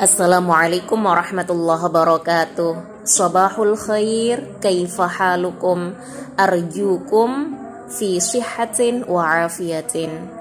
Assalamualaikum 0.00 0.96
warahmatullahi 0.96 1.84
wabarakatuh. 1.84 3.04
Sabahul 3.04 3.76
khair 3.76 4.56
Kaifa 4.56 5.04
halukum? 5.04 5.92
Arjukum 6.40 7.52
Fi 7.92 8.24
sihatin 8.24 9.04
wa 9.04 9.44
afiatin 9.44 10.32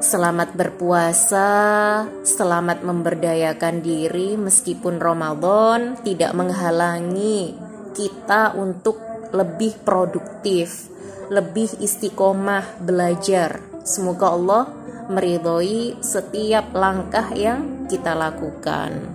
Selamat 0.00 0.56
berpuasa 0.56 2.08
Selamat 2.24 2.80
memberdayakan 2.80 3.84
diri 3.84 4.40
Meskipun 4.40 4.96
Ramadan 4.96 6.00
Tidak 6.00 6.32
menghalangi 6.32 7.52
Kita 7.92 8.56
untuk 8.56 8.96
lebih 9.36 9.76
produktif 9.84 10.96
Lebih 11.26 11.82
istiqomah 11.82 12.78
belajar 12.78 13.76
Semoga 13.86 14.34
Allah 14.34 14.64
meridhoi 15.06 16.02
setiap 16.02 16.74
langkah 16.74 17.30
yang 17.30 17.86
kita 17.86 18.18
lakukan. 18.18 19.14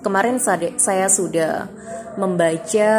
Kemarin 0.00 0.40
saya 0.80 1.12
sudah 1.12 1.68
membaca 2.16 2.92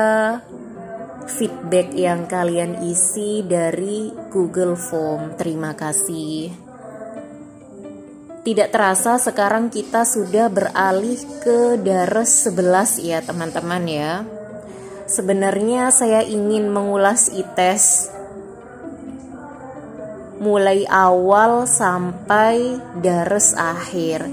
feedback 1.25 1.97
yang 1.97 2.29
kalian 2.29 2.85
isi 2.85 3.41
dari 3.41 4.13
Google 4.29 4.77
Form. 4.77 5.33
Terima 5.33 5.73
kasih. 5.73 6.53
Tidak 8.45 8.69
terasa 8.69 9.17
sekarang 9.17 9.73
kita 9.73 10.05
sudah 10.05 10.53
beralih 10.53 11.17
ke 11.41 11.81
dares 11.81 12.45
11 12.45 13.01
ya 13.01 13.17
teman-teman 13.25 13.83
ya. 13.89 14.34
Sebenarnya 15.05 15.93
saya 15.93 16.25
ingin 16.25 16.73
mengulas 16.73 17.29
ITES 17.29 18.09
mulai 20.41 20.85
awal 20.89 21.69
sampai 21.69 22.81
dares 22.99 23.53
akhir. 23.53 24.25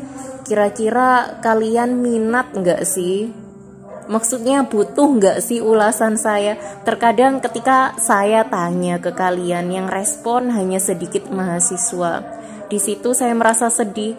Kira-kira 0.48 1.40
kalian 1.44 2.00
minat 2.00 2.56
nggak 2.56 2.82
sih? 2.88 3.30
Maksudnya 4.10 4.66
butuh 4.66 5.08
nggak 5.12 5.38
sih 5.44 5.62
ulasan 5.62 6.18
saya? 6.18 6.58
Terkadang 6.82 7.38
ketika 7.38 7.94
saya 7.96 8.44
tanya 8.48 8.98
ke 8.98 9.14
kalian 9.14 9.70
yang 9.70 9.86
respon 9.92 10.50
hanya 10.50 10.82
sedikit 10.82 11.28
mahasiswa. 11.32 12.24
Di 12.66 12.76
situ 12.76 13.12
saya 13.12 13.36
merasa 13.36 13.68
sedih. 13.68 14.18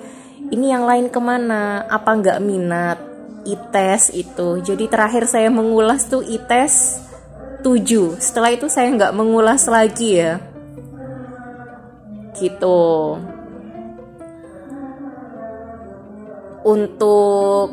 Ini 0.53 0.78
yang 0.78 0.85
lain 0.85 1.09
ke 1.09 1.17
mana? 1.17 1.83
Apa 1.89 2.13
nggak 2.13 2.39
minat? 2.41 3.12
ITES 3.44 4.16
itu. 4.16 4.63
Jadi 4.63 4.88
terakhir 4.88 5.27
saya 5.27 5.52
mengulas 5.52 6.08
tuh 6.08 6.23
ITES 6.23 7.03
7. 7.63 8.19
Setelah 8.19 8.52
itu 8.55 8.67
saya 8.72 8.91
nggak 8.91 9.16
mengulas 9.16 9.67
lagi 9.67 10.19
ya 10.19 10.53
gitu 12.33 13.17
untuk 16.66 17.67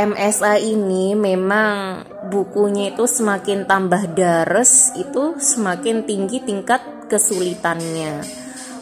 MSA 0.00 0.62
ini 0.62 1.12
memang 1.12 2.02
bukunya 2.32 2.94
itu 2.94 3.04
semakin 3.04 3.68
tambah 3.68 4.16
dares 4.16 4.94
itu 4.96 5.36
semakin 5.36 6.08
tinggi 6.08 6.40
tingkat 6.40 6.80
kesulitannya 7.10 8.22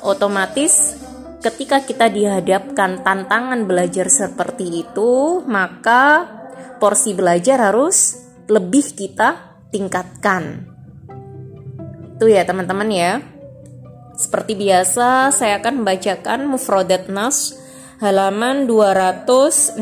otomatis 0.04 0.97
ketika 1.38 1.82
kita 1.82 2.10
dihadapkan 2.10 3.06
tantangan 3.06 3.64
belajar 3.64 4.10
seperti 4.10 4.86
itu 4.86 5.42
maka 5.46 6.26
porsi 6.82 7.14
belajar 7.14 7.70
harus 7.70 8.18
lebih 8.50 8.94
kita 8.94 9.62
tingkatkan 9.70 10.66
itu 12.18 12.26
ya 12.26 12.42
teman-teman 12.42 12.90
ya 12.90 13.22
seperti 14.18 14.58
biasa, 14.58 15.30
saya 15.30 15.62
akan 15.62 15.86
membacakan 15.86 16.50
Mufrodat 16.50 17.06
Nas 17.06 17.54
halaman 18.02 18.66
267. 18.66 19.78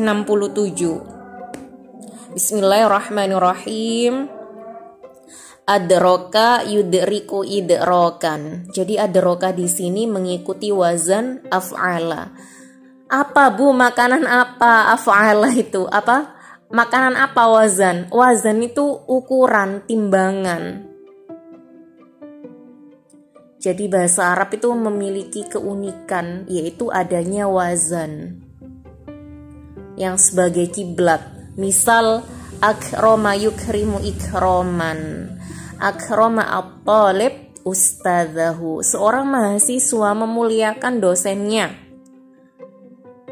Bismillahirrahmanirrahim. 2.37 4.36
Adroka 5.67 6.63
yudriku 6.63 7.43
idrokan. 7.43 8.71
Jadi 8.71 8.95
adroka 8.95 9.51
di 9.51 9.67
sini 9.67 10.07
mengikuti 10.07 10.71
wazan 10.71 11.43
af'ala. 11.51 12.31
Apa 13.11 13.51
bu 13.51 13.75
makanan 13.75 14.23
apa 14.23 14.95
af'ala 14.95 15.51
itu? 15.51 15.83
Apa? 15.83 16.39
Makanan 16.71 17.19
apa 17.19 17.51
wazan? 17.51 18.07
Wazan 18.07 18.63
itu 18.63 18.83
ukuran, 19.11 19.83
timbangan. 19.83 20.87
Jadi 23.59 23.91
bahasa 23.91 24.31
Arab 24.31 24.55
itu 24.55 24.71
memiliki 24.71 25.51
keunikan 25.51 26.47
yaitu 26.47 26.87
adanya 26.87 27.51
wazan 27.51 28.39
yang 29.99 30.15
sebagai 30.15 30.71
kiblat. 30.71 31.27
Misal 31.59 32.23
akroma 32.63 33.35
yukrimu 33.35 33.99
ikroman. 33.99 35.35
Akroma 35.77 36.45
at-talib 36.57 37.57
ustadzahu. 37.65 38.81
Seorang 38.81 39.25
mahasiswa 39.29 40.09
memuliakan 40.17 40.99
dosennya. 41.01 41.73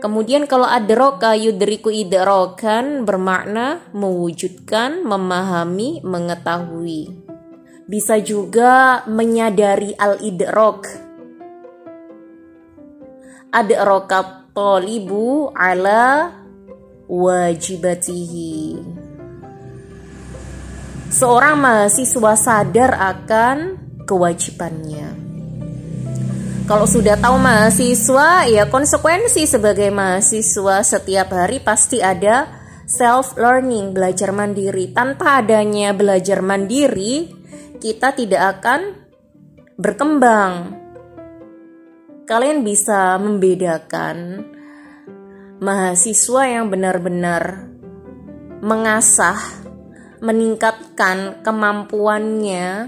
Kemudian 0.02 0.46
kalau 0.46 0.70
adroka 0.70 1.34
yudriku 1.34 1.90
idrokan 1.90 3.08
bermakna 3.08 3.82
mewujudkan, 3.96 5.02
memahami, 5.02 6.04
mengetahui 6.06 7.26
bisa 7.86 8.18
juga 8.18 9.06
menyadari 9.06 9.94
al-idrok. 9.94 10.90
Adrokat 13.54 14.52
tolibu 14.52 15.54
ala 15.54 16.34
wajibatihi. 17.08 19.05
Seorang 21.16 21.56
mahasiswa 21.64 22.36
sadar 22.36 22.92
akan 22.92 23.80
kewajibannya. 24.04 25.16
Kalau 26.68 26.84
sudah 26.84 27.16
tahu 27.16 27.40
mahasiswa, 27.40 28.52
ya 28.52 28.68
konsekuensi 28.68 29.48
sebagai 29.48 29.96
mahasiswa 29.96 30.84
setiap 30.84 31.32
hari 31.32 31.64
pasti 31.64 32.04
ada 32.04 32.52
self 32.84 33.40
learning, 33.40 33.96
belajar 33.96 34.36
mandiri. 34.36 34.92
Tanpa 34.92 35.40
adanya 35.40 35.96
belajar 35.96 36.44
mandiri, 36.44 37.32
kita 37.80 38.12
tidak 38.12 38.60
akan 38.60 39.08
berkembang. 39.80 40.84
Kalian 42.28 42.68
bisa 42.68 43.16
membedakan 43.24 44.44
mahasiswa 45.64 46.44
yang 46.44 46.68
benar-benar 46.68 47.72
mengasah, 48.60 49.64
meningkatkan 50.96 51.44
kemampuannya, 51.44 52.88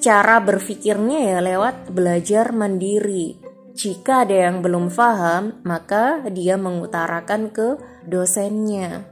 cara 0.00 0.36
berpikirnya 0.40 1.36
ya 1.36 1.38
lewat 1.44 1.92
belajar 1.92 2.56
mandiri. 2.56 3.36
Jika 3.76 4.24
ada 4.24 4.48
yang 4.48 4.64
belum 4.64 4.88
paham, 4.88 5.60
maka 5.62 6.24
dia 6.32 6.56
mengutarakan 6.56 7.52
ke 7.52 7.76
dosennya. 8.08 9.04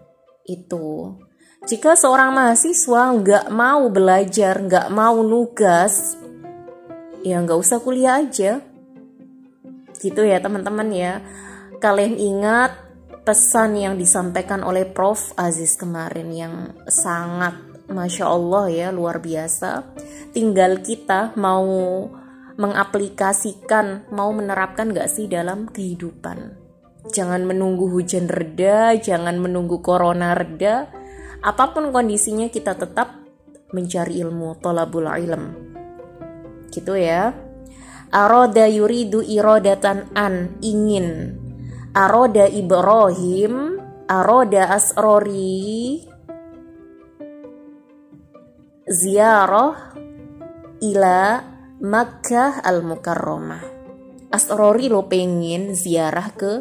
Itu. 0.49 1.21
Jika 1.69 1.93
seorang 1.93 2.33
mahasiswa 2.33 3.03
nggak 3.21 3.47
mau 3.53 3.85
belajar, 3.93 4.57
nggak 4.57 4.89
mau 4.91 5.21
nugas, 5.21 6.17
ya 7.21 7.37
nggak 7.45 7.61
usah 7.61 7.79
kuliah 7.85 8.25
aja. 8.25 8.65
Gitu 10.01 10.25
ya 10.25 10.41
teman-teman 10.41 10.89
ya. 10.89 11.21
Kalian 11.85 12.17
ingat 12.17 12.86
pesan 13.27 13.75
yang 13.75 13.99
disampaikan 13.99 14.63
oleh 14.63 14.87
Prof. 14.87 15.35
Aziz 15.35 15.75
kemarin 15.75 16.31
yang 16.31 16.55
sangat 16.87 17.59
Masya 17.91 18.25
Allah 18.31 18.65
ya 18.71 18.89
luar 18.95 19.19
biasa. 19.19 19.83
Tinggal 20.31 20.87
kita 20.87 21.35
mau 21.35 21.67
mengaplikasikan, 22.57 24.09
mau 24.15 24.31
menerapkan 24.31 24.95
gak 24.95 25.11
sih 25.11 25.27
dalam 25.27 25.67
kehidupan. 25.67 26.55
Jangan 27.11 27.43
menunggu 27.43 27.91
hujan 27.91 28.31
reda, 28.31 28.95
jangan 28.95 29.43
menunggu 29.43 29.83
corona 29.83 30.35
reda, 30.35 30.91
apa 31.43 31.71
pun 31.71 31.91
kondisinya 31.95 32.51
kita 32.51 32.75
tetap 32.75 33.27
mencari 33.71 34.23
ilmu 34.23 34.59
tolabul 34.63 35.11
ilm 35.11 35.45
gitu 36.71 36.99
ya 36.99 37.35
aroda 38.11 38.67
yuridu 38.67 39.23
irodatan 39.23 40.11
an 40.15 40.59
ingin 40.63 41.39
aroda 41.97 42.45
Ibrahim 42.45 43.81
aroda 44.05 44.69
asrori 44.77 46.05
ziarah 48.85 49.97
ila 50.85 51.41
Makkah 51.77 52.61
al 52.61 52.85
Mukarramah 52.85 53.65
asrori 54.29 54.93
lo 54.93 55.09
pengen 55.09 55.73
ziarah 55.73 56.29
ke 56.37 56.53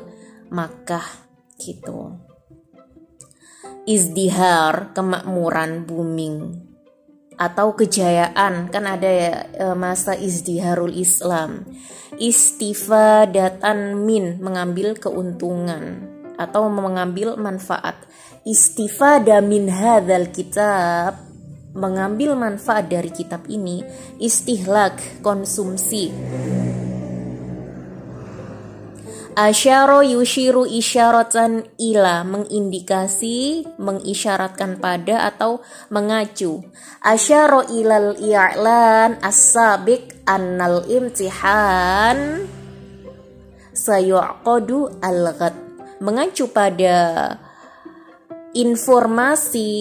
Makkah 0.56 1.04
gitu. 1.60 2.16
Izdihar 3.86 4.96
kemakmuran 4.98 5.86
booming 5.86 6.65
atau 7.36 7.76
kejayaan. 7.76 8.72
Kan 8.72 8.84
ada 8.88 9.10
ya 9.10 9.34
e, 9.54 9.66
masa 9.76 10.16
izdiharul 10.16 10.96
Islam. 10.96 11.68
Istifadatan 12.16 14.08
min 14.08 14.40
mengambil 14.40 14.96
keuntungan 14.96 16.08
atau 16.40 16.72
mengambil 16.72 17.36
manfaat. 17.36 18.00
Istifada 18.48 19.44
min 19.44 19.68
hadzal 19.68 20.32
kitab 20.32 21.20
mengambil 21.76 22.40
manfaat 22.40 22.88
dari 22.88 23.12
kitab 23.12 23.44
ini. 23.52 23.84
Istihlak 24.18 25.20
konsumsi 25.20 26.12
Asyaro 29.36 30.00
yushiru 30.00 30.64
isyaratan 30.64 31.68
ila 31.76 32.24
mengindikasi, 32.24 33.68
mengisyaratkan 33.76 34.80
pada 34.80 35.28
atau 35.28 35.60
mengacu. 35.92 36.64
Asyaro 37.04 37.68
ilal 37.68 38.16
i'lan 38.16 39.20
as-sabiq 39.20 40.24
annal 40.24 40.88
imtihan 40.88 42.48
sayu'qadu 43.76 45.04
al-ghad. 45.04 45.52
Mengacu 46.00 46.48
pada 46.56 47.36
informasi 48.56 49.72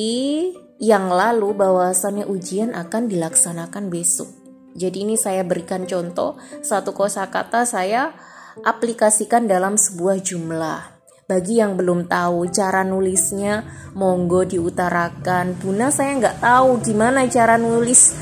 yang 0.83 1.15
lalu 1.15 1.55
bahwasannya 1.55 2.27
ujian 2.27 2.75
akan 2.75 3.07
dilaksanakan 3.07 3.87
besok. 3.87 4.35
Jadi 4.75 5.07
ini 5.07 5.15
saya 5.15 5.47
berikan 5.47 5.87
contoh 5.87 6.35
satu 6.59 6.91
kosakata 6.91 7.63
saya 7.63 8.34
aplikasikan 8.63 9.51
dalam 9.51 9.75
sebuah 9.75 10.23
jumlah. 10.23 10.81
Bagi 11.25 11.57
yang 11.57 11.81
belum 11.81 12.05
tahu 12.05 12.53
cara 12.53 12.85
nulisnya, 12.85 13.65
monggo 13.97 14.45
diutarakan. 14.45 15.57
Buna 15.57 15.89
saya 15.89 16.21
nggak 16.21 16.45
tahu 16.45 16.85
gimana 16.85 17.25
cara 17.33 17.57
nulis 17.57 18.13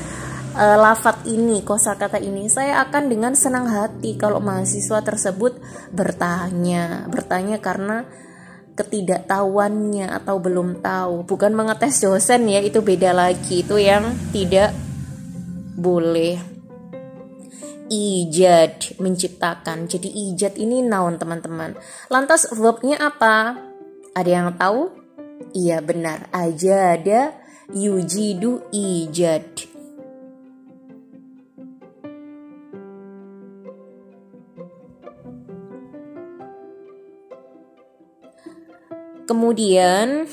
uh, 0.55 0.77
lafat 0.79 1.27
ini, 1.27 1.67
kosakata 1.67 2.17
ini. 2.23 2.47
Saya 2.47 2.79
akan 2.87 3.11
dengan 3.11 3.35
senang 3.35 3.67
hati 3.67 4.15
kalau 4.15 4.39
mahasiswa 4.39 5.03
tersebut 5.03 5.59
bertanya, 5.91 7.03
bertanya 7.11 7.59
karena 7.59 8.07
ketidaktahuannya 8.79 10.07
atau 10.23 10.39
belum 10.39 10.79
tahu. 10.79 11.27
Bukan 11.27 11.51
mengetes 11.51 11.99
dosen 11.99 12.47
ya, 12.47 12.63
itu 12.63 12.79
beda 12.79 13.11
lagi. 13.11 13.67
Itu 13.67 13.75
yang 13.75 14.15
tidak 14.31 14.71
boleh 15.75 16.52
ijad 17.91 18.99
menciptakan. 18.99 19.87
Jadi 19.89 20.07
ijad 20.07 20.55
ini 20.59 20.83
noun 20.83 21.19
teman-teman? 21.19 21.75
Lantas 22.07 22.47
verbnya 22.53 22.99
apa? 23.01 23.57
Ada 24.13 24.29
yang 24.29 24.55
tahu? 24.55 24.91
Iya 25.51 25.83
benar. 25.83 26.29
Aja 26.31 26.95
ada 26.95 27.33
yujidu 27.73 28.63
ijad. 28.71 29.73
Kemudian 39.23 40.27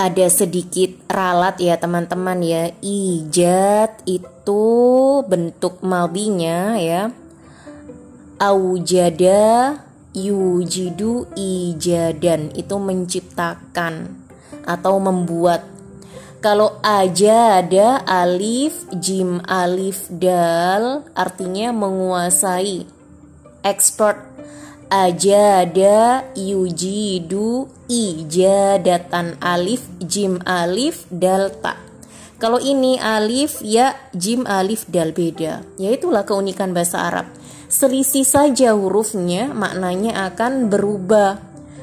ada 0.00 0.32
sedikit 0.32 0.96
ralat 1.12 1.60
ya 1.60 1.76
teman-teman 1.76 2.40
ya. 2.40 2.72
Ijat 2.80 4.08
itu 4.08 4.64
bentuk 5.28 5.84
malbinya 5.84 6.80
ya. 6.80 7.12
Aujada 8.40 9.76
yujidu 10.16 11.28
ijadan. 11.36 12.48
Itu 12.56 12.80
menciptakan 12.80 14.24
atau 14.64 14.96
membuat. 14.96 15.68
Kalau 16.40 16.80
aja 16.80 17.60
ada 17.60 18.00
alif 18.08 18.88
jim 18.96 19.44
alif 19.44 20.08
dal 20.08 21.04
artinya 21.12 21.76
menguasai. 21.76 22.88
Expert 23.60 24.29
ajada 24.90 26.26
yujidu 26.34 27.70
ijadatan 27.86 29.38
alif 29.38 29.86
jim 30.02 30.42
alif 30.42 31.06
delta 31.08 31.90
kalau 32.40 32.56
ini 32.56 32.96
alif 32.96 33.60
ya 33.60 33.92
jim 34.16 34.48
alif 34.48 34.88
dal 34.88 35.12
beda. 35.12 35.60
Yaitulah 35.76 36.24
keunikan 36.24 36.72
bahasa 36.72 37.04
Arab. 37.04 37.28
Selisih 37.68 38.24
saja 38.24 38.72
hurufnya 38.72 39.52
maknanya 39.52 40.32
akan 40.32 40.72
berubah. 40.72 41.36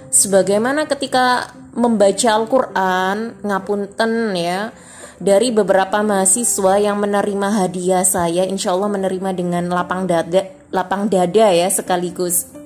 Sebagaimana 0.09 0.89
ketika 0.89 1.53
membaca 1.77 2.29
Al-Qur'an 2.33 3.37
ngapunten 3.45 4.33
ya 4.33 4.73
dari 5.21 5.53
beberapa 5.53 6.01
mahasiswa 6.01 6.81
yang 6.81 6.97
menerima 7.05 7.47
hadiah 7.53 8.01
saya 8.01 8.41
insya 8.49 8.73
Allah 8.73 8.89
menerima 8.97 9.37
dengan 9.37 9.69
lapang 9.69 10.09
dada 10.09 10.41
lapang 10.73 11.05
dada 11.05 11.53
ya 11.53 11.69
sekaligus 11.69 12.56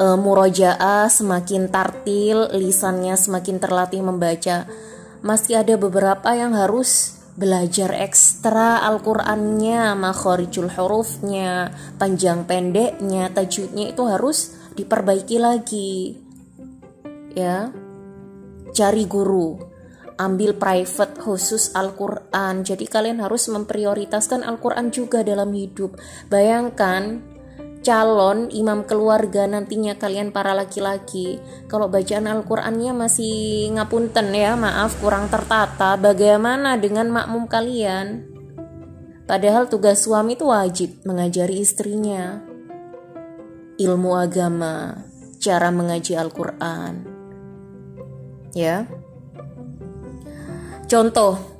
e, 0.00 0.06
murojaah 0.16 1.12
semakin 1.12 1.68
tartil, 1.68 2.48
lisannya 2.56 3.14
semakin 3.20 3.60
terlatih 3.60 4.00
membaca. 4.00 4.64
Masih 5.20 5.60
ada 5.60 5.76
beberapa 5.76 6.32
yang 6.32 6.56
harus 6.56 7.20
belajar 7.36 7.92
ekstra 7.92 8.80
Al-Qur'annya, 8.88 9.92
makhorijul 9.92 10.72
hurufnya, 10.72 11.76
panjang 12.00 12.48
pendeknya, 12.48 13.28
tajudnya 13.28 13.92
itu 13.92 14.02
harus 14.08 14.56
diperbaiki 14.74 15.36
lagi. 15.36 16.16
Ya. 17.36 17.68
Cari 18.70 19.02
guru, 19.04 19.58
ambil 20.20 20.54
private 20.54 21.18
khusus 21.18 21.74
Al-Quran. 21.74 22.62
Jadi 22.62 22.84
kalian 22.86 23.18
harus 23.24 23.50
memprioritaskan 23.50 24.46
Al-Quran 24.46 24.94
juga 24.94 25.26
dalam 25.26 25.50
hidup. 25.50 25.96
Bayangkan 26.30 27.24
calon 27.80 28.52
imam 28.52 28.84
keluarga 28.84 29.48
nantinya 29.48 29.96
kalian 29.96 30.32
para 30.32 30.52
laki-laki. 30.52 31.40
Kalau 31.66 31.88
bacaan 31.88 32.28
Al-Qur'annya 32.28 32.92
masih 32.92 33.68
ngapunten 33.76 34.32
ya 34.36 34.56
maaf 34.56 35.00
kurang 35.00 35.32
tertata 35.32 35.96
bagaimana 35.96 36.76
dengan 36.76 37.08
makmum 37.08 37.48
kalian? 37.48 38.28
Padahal 39.24 39.70
tugas 39.70 40.02
suami 40.04 40.34
itu 40.34 40.50
wajib 40.50 41.06
mengajari 41.06 41.62
istrinya. 41.62 42.42
Ilmu 43.80 44.10
agama 44.18 45.06
cara 45.40 45.72
mengaji 45.72 46.18
Al-Qur'an. 46.18 47.06
Ya. 48.52 48.90
Contoh 50.90 51.59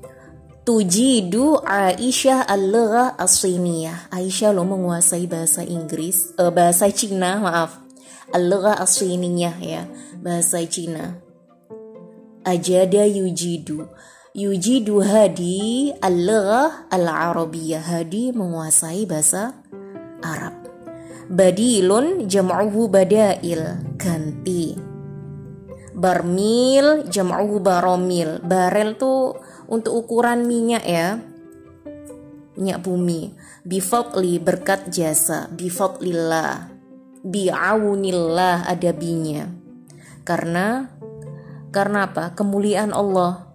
tujidu 0.70 1.58
Aisyah 1.66 2.46
al-lugha 2.46 3.18
as-siniyah. 3.18 4.06
Aisyah 4.14 4.54
lo 4.54 4.62
menguasai 4.62 5.26
bahasa 5.26 5.66
Inggris, 5.66 6.30
uh, 6.38 6.54
bahasa 6.54 6.86
Cina, 6.94 7.42
maaf. 7.42 7.82
Al-lugha 8.30 8.78
as-siniyah 8.78 9.56
ya, 9.58 9.82
bahasa 10.22 10.62
Cina. 10.70 11.18
Ajada 12.46 13.02
yujidu. 13.02 13.82
Yujidu 14.30 15.02
hadi 15.02 15.90
al-lugha 15.98 16.86
al-arabiyah. 16.86 17.82
Hadi 17.82 18.30
menguasai 18.30 19.10
bahasa 19.10 19.58
Arab. 20.22 20.54
Badilun 21.26 22.30
jam'uhu 22.30 22.86
badail, 22.86 23.74
ganti. 23.98 24.78
Barmil 25.98 27.10
jam'uhu 27.10 27.58
baromil. 27.58 28.38
Barel 28.46 28.94
tuh 28.94 29.49
untuk 29.70 30.04
ukuran 30.04 30.44
minyak 30.44 30.84
ya. 30.84 31.22
Minyak 32.58 32.82
bumi. 32.82 33.38
Bifadli 33.62 34.42
berkat 34.42 34.90
jasa. 34.90 35.46
Bifadlillah. 35.54 36.74
Bi'aunillah 37.22 38.66
ada 38.66 38.90
binya. 38.90 39.46
Karena 40.26 40.90
karena 41.70 42.10
apa? 42.10 42.34
Kemuliaan 42.34 42.90
Allah. 42.90 43.54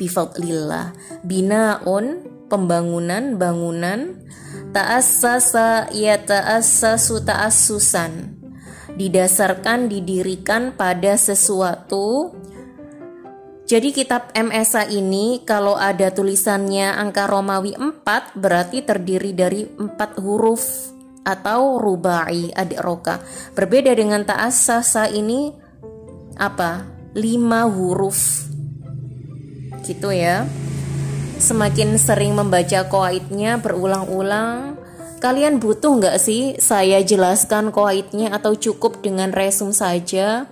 Bifadlillah. 0.00 0.96
Binaun 1.20 2.24
pembangunan 2.48 3.36
bangunan. 3.36 4.24
Ta'assasa 4.72 5.92
ya 5.92 6.16
ta'assasu 6.16 7.22
ta'assusan. 7.22 8.40
Didasarkan 8.96 9.86
didirikan 9.92 10.74
pada 10.74 11.14
sesuatu 11.20 12.34
jadi 13.70 13.94
kitab 13.94 14.34
MSA 14.34 14.90
ini 14.90 15.46
kalau 15.46 15.78
ada 15.78 16.10
tulisannya 16.10 16.90
angka 16.90 17.30
Romawi 17.30 17.78
4 17.78 18.34
berarti 18.34 18.82
terdiri 18.82 19.30
dari 19.30 19.62
4 19.62 20.18
huruf 20.18 20.90
atau 21.22 21.78
rubai 21.78 22.50
adik 22.50 22.82
roka. 22.82 23.22
Berbeda 23.54 23.94
dengan 23.94 24.26
ta'asasa 24.26 25.14
ini 25.14 25.54
apa? 26.34 26.82
5 27.14 27.70
huruf. 27.70 28.50
Gitu 29.86 30.18
ya. 30.18 30.50
Semakin 31.38 31.94
sering 31.94 32.34
membaca 32.34 32.90
koaitnya 32.90 33.62
berulang-ulang 33.62 34.82
Kalian 35.20 35.60
butuh 35.60 36.00
nggak 36.00 36.16
sih 36.16 36.56
saya 36.56 37.04
jelaskan 37.04 37.68
koaitnya 37.76 38.32
atau 38.32 38.56
cukup 38.56 39.04
dengan 39.04 39.36
resum 39.36 39.68
saja? 39.68 40.48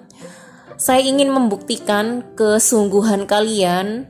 Saya 0.78 1.02
ingin 1.02 1.34
membuktikan 1.34 2.22
kesungguhan 2.38 3.26
kalian. 3.26 4.06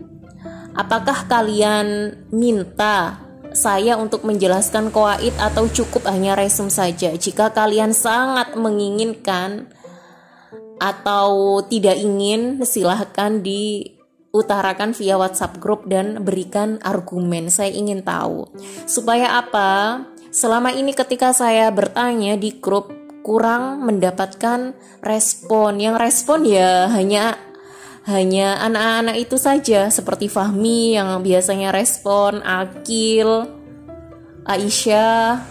Apakah 0.77 1.25
kalian 1.25 2.13
minta 2.29 3.25
saya 3.57 3.97
untuk 3.97 4.29
menjelaskan 4.29 4.93
koait 4.93 5.33
atau 5.41 5.65
cukup 5.65 6.05
hanya 6.13 6.37
resum 6.37 6.69
saja? 6.69 7.17
Jika 7.17 7.57
kalian 7.57 7.97
sangat 7.97 8.53
menginginkan 8.53 9.73
atau 10.77 11.65
tidak 11.65 11.97
ingin, 11.97 12.61
silahkan 12.69 13.41
diutarakan 13.41 14.93
via 14.93 15.17
WhatsApp 15.17 15.57
grup 15.57 15.89
dan 15.89 16.21
berikan 16.21 16.77
argumen. 16.85 17.49
Saya 17.49 17.73
ingin 17.73 18.05
tahu 18.05 18.45
supaya 18.85 19.41
apa? 19.41 20.05
Selama 20.29 20.69
ini 20.77 20.93
ketika 20.93 21.33
saya 21.33 21.73
bertanya 21.73 22.37
di 22.37 22.61
grup 22.61 22.98
kurang 23.23 23.85
mendapatkan 23.85 24.75
respon. 25.03 25.79
Yang 25.79 25.97
respon 26.01 26.47
ya 26.47 26.89
hanya 26.91 27.39
hanya 28.09 28.57
anak-anak 28.65 29.17
itu 29.21 29.37
saja 29.37 29.93
seperti 29.93 30.33
Fahmi 30.33 30.97
yang 30.97 31.21
biasanya 31.21 31.77
respon, 31.77 32.41
Akil, 32.41 33.45
Aisyah, 34.49 35.45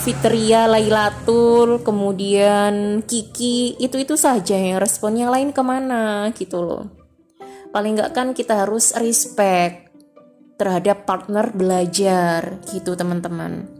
Fitria, 0.00 0.64
Lailatul, 0.64 1.84
kemudian 1.84 3.04
Kiki, 3.04 3.76
itu-itu 3.76 4.16
saja 4.16 4.56
yang 4.56 4.80
respon 4.80 5.20
yang 5.20 5.28
lain 5.28 5.52
ke 5.52 5.60
mana 5.60 6.32
gitu 6.32 6.64
loh. 6.64 6.84
Paling 7.76 8.00
nggak 8.00 8.12
kan 8.16 8.32
kita 8.32 8.64
harus 8.64 8.96
respect 8.96 9.92
terhadap 10.56 11.04
partner 11.04 11.52
belajar 11.52 12.64
gitu 12.72 12.96
teman-teman 12.96 13.75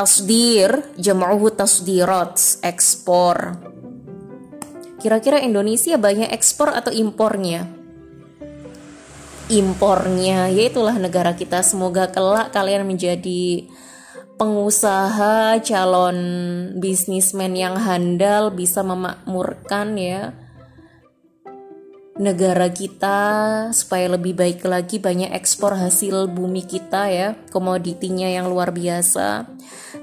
tasdir 0.00 0.96
jam'uhu 0.96 1.52
tasdirat 1.52 2.64
ekspor. 2.64 3.60
Kira-kira 4.96 5.44
Indonesia 5.44 6.00
banyak 6.00 6.32
ekspor 6.32 6.72
atau 6.72 6.88
impornya? 6.88 7.68
Impornya 9.52 10.48
yaitulah 10.48 10.96
negara 10.96 11.36
kita. 11.36 11.60
Semoga 11.60 12.08
kelak 12.08 12.48
kalian 12.48 12.88
menjadi 12.88 13.68
pengusaha 14.40 15.60
calon 15.60 16.16
bisnismen 16.80 17.52
yang 17.52 17.76
handal 17.76 18.56
bisa 18.56 18.80
memakmurkan 18.80 20.00
ya 20.00 20.32
negara 22.20 22.68
kita 22.68 23.18
supaya 23.72 24.12
lebih 24.12 24.36
baik 24.36 24.60
lagi 24.68 25.00
banyak 25.00 25.32
ekspor 25.32 25.72
hasil 25.72 26.28
bumi 26.28 26.68
kita 26.68 27.08
ya 27.08 27.28
komoditinya 27.48 28.28
yang 28.28 28.52
luar 28.52 28.76
biasa. 28.76 29.48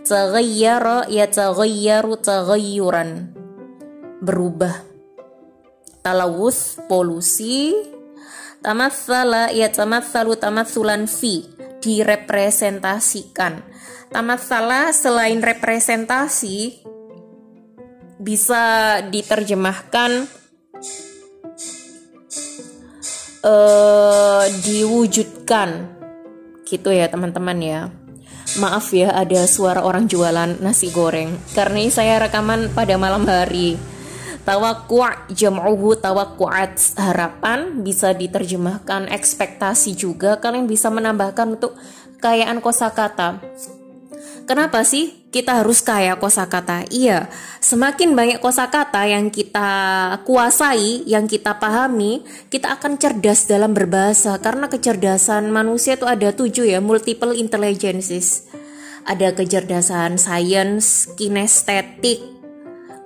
Taghayyara 0.01 1.05
ya 1.13 1.29
taghayyaru 1.29 2.17
taghayyuran. 2.17 3.38
Berubah. 4.25 4.81
Talawus 6.01 6.81
polusi. 6.89 7.77
Tamatsala 8.65 9.53
ya 9.53 9.69
tamatsalu 9.69 10.41
tamatsulan 10.41 11.05
fi. 11.05 11.45
Direpresentasikan. 11.77 13.62
Tamatsala 14.09 14.89
selain 14.89 15.38
representasi 15.38 16.81
bisa 18.17 18.97
diterjemahkan 19.05 20.25
uh, 23.48 24.44
diwujudkan. 24.68 25.96
Gitu 26.68 26.89
ya 26.92 27.08
teman-teman 27.08 27.58
ya. 27.63 27.82
Maaf 28.60 28.92
ya 28.92 29.16
ada 29.16 29.48
suara 29.48 29.84
orang 29.84 30.12
jualan 30.12 30.60
nasi 30.60 30.92
goreng. 30.92 31.39
Karena 31.56 31.80
ini 31.80 31.92
saya 31.92 32.20
rekaman 32.20 32.75
pada 32.75 33.00
malam 33.00 33.24
hari. 33.24 33.80
Tawakku 34.48 35.04
jam'uhu 35.36 36.00
tawakkuat 36.00 36.96
harapan 36.96 37.84
bisa 37.84 38.16
diterjemahkan 38.16 39.12
ekspektasi 39.12 39.92
juga. 40.00 40.39
Kalian 40.39 40.72
bisa 40.72 40.88
menambahkan 40.88 41.60
untuk 41.60 41.75
kekayaan 42.16 42.63
kosakata 42.63 43.44
Kenapa 44.48 44.88
sih 44.88 45.27
kita 45.27 45.60
harus 45.60 45.84
kaya 45.84 46.16
kosakata? 46.16 46.88
Iya, 46.88 47.27
semakin 47.60 48.16
banyak 48.16 48.39
kosakata 48.39 49.04
yang 49.04 49.27
kita 49.27 49.68
kuasai, 50.24 51.04
yang 51.04 51.27
kita 51.27 51.60
pahami, 51.60 52.24
kita 52.48 52.80
akan 52.80 52.96
cerdas 52.96 53.44
dalam 53.44 53.75
berbahasa 53.75 54.39
karena 54.39 54.72
kecerdasan 54.72 55.51
manusia 55.51 56.00
itu 56.00 56.08
ada 56.08 56.32
tujuh 56.32 56.63
ya, 56.63 56.80
multiple 56.80 57.36
intelligences. 57.36 58.48
Ada 59.04 59.36
kecerdasan 59.36 60.16
sains, 60.16 61.12
kinestetik, 61.20 62.24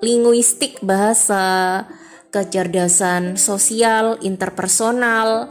linguistik 0.05 0.77
bahasa, 0.85 1.89
kecerdasan 2.29 3.41
sosial, 3.41 4.21
interpersonal, 4.21 5.49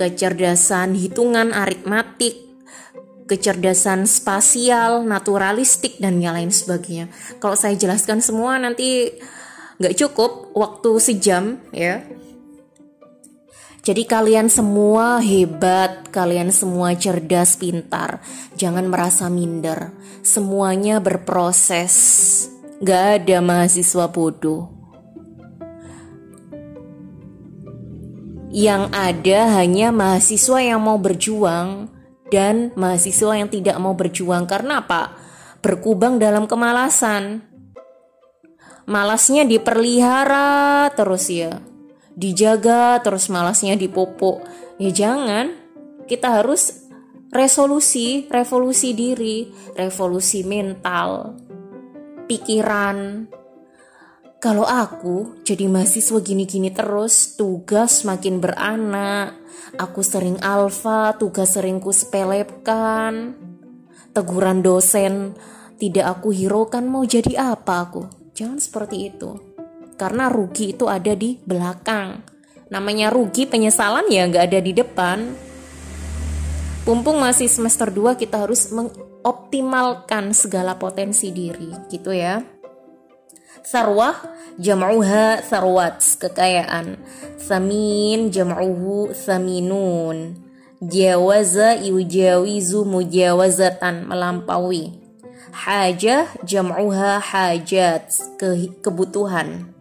kecerdasan 0.00 0.96
hitungan 0.96 1.52
aritmatik, 1.52 2.45
kecerdasan 3.26 4.06
spasial, 4.06 5.02
naturalistik, 5.02 5.98
dan 5.98 6.22
yang 6.22 6.38
lain 6.38 6.54
sebagainya. 6.54 7.10
Kalau 7.42 7.58
saya 7.58 7.74
jelaskan 7.74 8.22
semua 8.22 8.56
nanti 8.56 9.10
nggak 9.76 9.96
cukup 9.98 10.54
waktu 10.56 10.90
sejam 11.02 11.44
ya. 11.74 12.06
Jadi 13.86 14.02
kalian 14.02 14.50
semua 14.50 15.22
hebat, 15.22 16.10
kalian 16.10 16.50
semua 16.50 16.98
cerdas, 16.98 17.54
pintar. 17.54 18.18
Jangan 18.58 18.90
merasa 18.90 19.30
minder. 19.30 19.94
Semuanya 20.26 20.98
berproses. 20.98 21.94
Gak 22.82 23.22
ada 23.22 23.38
mahasiswa 23.38 24.10
bodoh. 24.10 24.74
Yang 28.50 28.90
ada 28.90 29.54
hanya 29.54 29.94
mahasiswa 29.94 30.58
yang 30.58 30.82
mau 30.82 30.98
berjuang, 30.98 31.86
dan 32.30 32.74
mahasiswa 32.74 33.38
yang 33.38 33.50
tidak 33.50 33.76
mau 33.78 33.94
berjuang 33.94 34.44
karena 34.50 34.82
apa? 34.82 35.14
Berkubang 35.62 36.18
dalam 36.18 36.46
kemalasan. 36.46 37.42
Malasnya 38.86 39.42
diperlihara 39.42 40.90
terus 40.94 41.26
ya. 41.26 41.58
Dijaga 42.14 43.02
terus 43.02 43.26
malasnya 43.26 43.74
dipopok. 43.74 44.46
Ya 44.78 44.90
jangan. 44.94 45.54
Kita 46.06 46.38
harus 46.38 46.86
resolusi, 47.34 48.30
revolusi 48.30 48.94
diri, 48.94 49.50
revolusi 49.74 50.46
mental, 50.46 51.34
pikiran, 52.30 53.26
kalau 54.46 54.62
aku 54.62 55.42
jadi 55.42 55.66
mahasiswa 55.66 56.22
gini-gini 56.22 56.70
terus, 56.70 57.34
tugas 57.34 58.06
makin 58.06 58.38
beranak, 58.38 59.34
aku 59.74 60.06
sering 60.06 60.38
alfa, 60.38 61.18
tugas 61.18 61.58
sering 61.58 61.82
ku 61.82 61.90
sepelekan, 61.90 63.34
teguran 64.14 64.62
dosen 64.62 65.34
tidak 65.82 66.06
aku 66.14 66.30
hiraukan 66.30 66.86
mau 66.86 67.02
jadi 67.02 67.58
apa 67.58 67.90
aku. 67.90 68.06
Jangan 68.38 68.62
seperti 68.62 69.10
itu. 69.10 69.34
Karena 69.98 70.30
rugi 70.30 70.78
itu 70.78 70.86
ada 70.86 71.10
di 71.18 71.42
belakang. 71.42 72.22
Namanya 72.70 73.10
rugi 73.10 73.50
penyesalan 73.50 74.06
ya 74.14 74.30
nggak 74.30 74.46
ada 74.46 74.60
di 74.62 74.70
depan. 74.70 75.18
Pumpung 76.86 77.18
masih 77.18 77.50
semester 77.50 77.90
2 77.90 78.14
kita 78.14 78.46
harus 78.46 78.70
mengoptimalkan 78.70 80.30
segala 80.30 80.78
potensi 80.78 81.34
diri 81.34 81.90
gitu 81.90 82.14
ya. 82.14 82.46
Sarwah 83.66 84.14
jam'uha 84.62 85.42
sarwat 85.42 85.98
kekayaan. 86.22 87.02
Samin 87.34 88.30
jam'uhu 88.30 89.10
saminun. 89.10 90.38
Jawaza 90.78 91.74
yujawizu 91.74 92.86
mujawazatan 92.86 94.06
melampaui. 94.06 94.94
Hajah 95.50 96.30
jam'uha 96.46 97.18
hajat 97.18 98.38
ke 98.38 98.70
kebutuhan. 98.86 99.74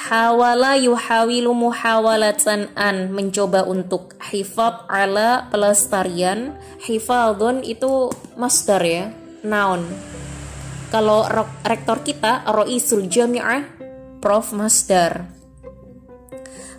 Hawala 0.00 0.80
yuhawilu 0.80 1.52
muhawalatan 1.52 2.72
an 2.72 3.12
mencoba 3.12 3.68
untuk 3.68 4.16
hifad 4.16 4.88
ala 4.88 5.52
pelestarian. 5.52 6.56
Hifadun 6.80 7.60
itu 7.60 8.08
masdar 8.40 8.80
ya 8.80 9.12
noun 9.44 9.84
kalau 10.90 11.22
rektor 11.62 12.02
kita 12.02 12.42
Roisul 12.50 13.06
Jami'ah 13.06 13.62
Prof 14.18 14.50
Masdar. 14.50 15.30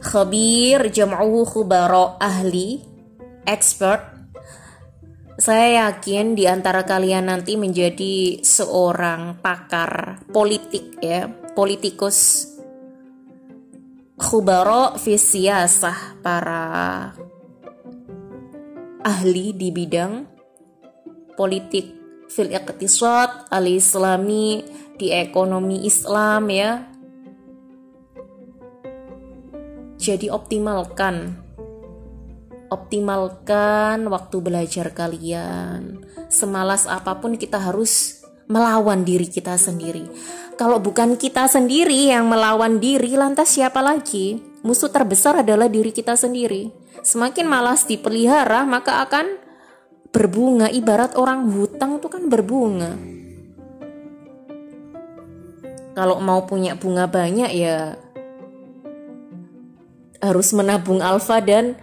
Khabir 0.03 0.91
jam'uhu 0.91 1.47
khubaro 1.47 2.19
ahli 2.19 2.83
expert. 3.47 4.03
Saya 5.39 5.87
yakin 5.87 6.35
di 6.35 6.45
antara 6.45 6.83
kalian 6.83 7.31
nanti 7.31 7.55
menjadi 7.55 8.43
seorang 8.43 9.41
pakar 9.41 10.21
politik 10.29 10.99
ya 11.01 11.31
politikus 11.55 12.50
khubaro 14.21 15.01
fi 15.01 15.17
siyasah 15.17 16.21
para 16.21 16.61
ahli 19.01 19.49
di 19.57 19.73
bidang 19.73 20.29
politik 21.33 21.89
fil 22.29 22.53
iqtisad 22.53 23.49
al-islami 23.49 24.61
di 25.01 25.09
ekonomi 25.09 25.89
Islam 25.89 26.53
ya. 26.53 26.85
Jadi 29.97 30.29
optimalkan 30.29 31.41
optimalkan 32.71 34.05
waktu 34.07 34.37
belajar 34.39 34.93
kalian. 34.93 36.05
Semalas 36.31 36.87
apa 36.87 37.17
pun 37.19 37.35
kita 37.35 37.59
harus 37.59 38.20
melawan 38.51 39.08
diri 39.08 39.31
kita 39.31 39.55
sendiri. 39.55 40.12
Kalau 40.60 40.84
bukan 40.84 41.15
kita 41.15 41.48
sendiri 41.48 42.12
yang 42.12 42.27
melawan 42.27 42.77
diri, 42.84 43.15
lantas 43.15 43.55
siapa 43.55 43.79
lagi? 43.79 44.43
Musuh 44.62 44.91
terbesar 44.91 45.41
adalah 45.41 45.72
diri 45.72 45.89
kita 45.96 46.13
sendiri. 46.20 46.70
Semakin 47.01 47.48
malas 47.48 47.88
dipelihara, 47.88 48.67
maka 48.67 49.01
akan 49.01 49.39
berbunga 50.12 50.67
ibarat 50.70 51.15
orang 51.15 51.50
hutang 51.50 51.98
itu 51.98 52.08
kan 52.12 52.27
berbunga. 52.27 52.93
Kalau 55.96 56.20
mau 56.20 56.46
punya 56.46 56.75
bunga 56.75 57.08
banyak 57.08 57.51
ya 57.51 57.96
harus 60.22 60.53
menabung 60.53 61.01
alfa 61.01 61.41
dan 61.41 61.74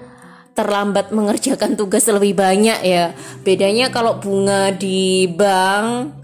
terlambat 0.54 1.10
mengerjakan 1.10 1.74
tugas 1.74 2.06
lebih 2.06 2.38
banyak 2.38 2.78
ya. 2.82 3.12
Bedanya 3.42 3.90
kalau 3.90 4.22
bunga 4.22 4.70
di 4.70 5.26
bank 5.30 6.17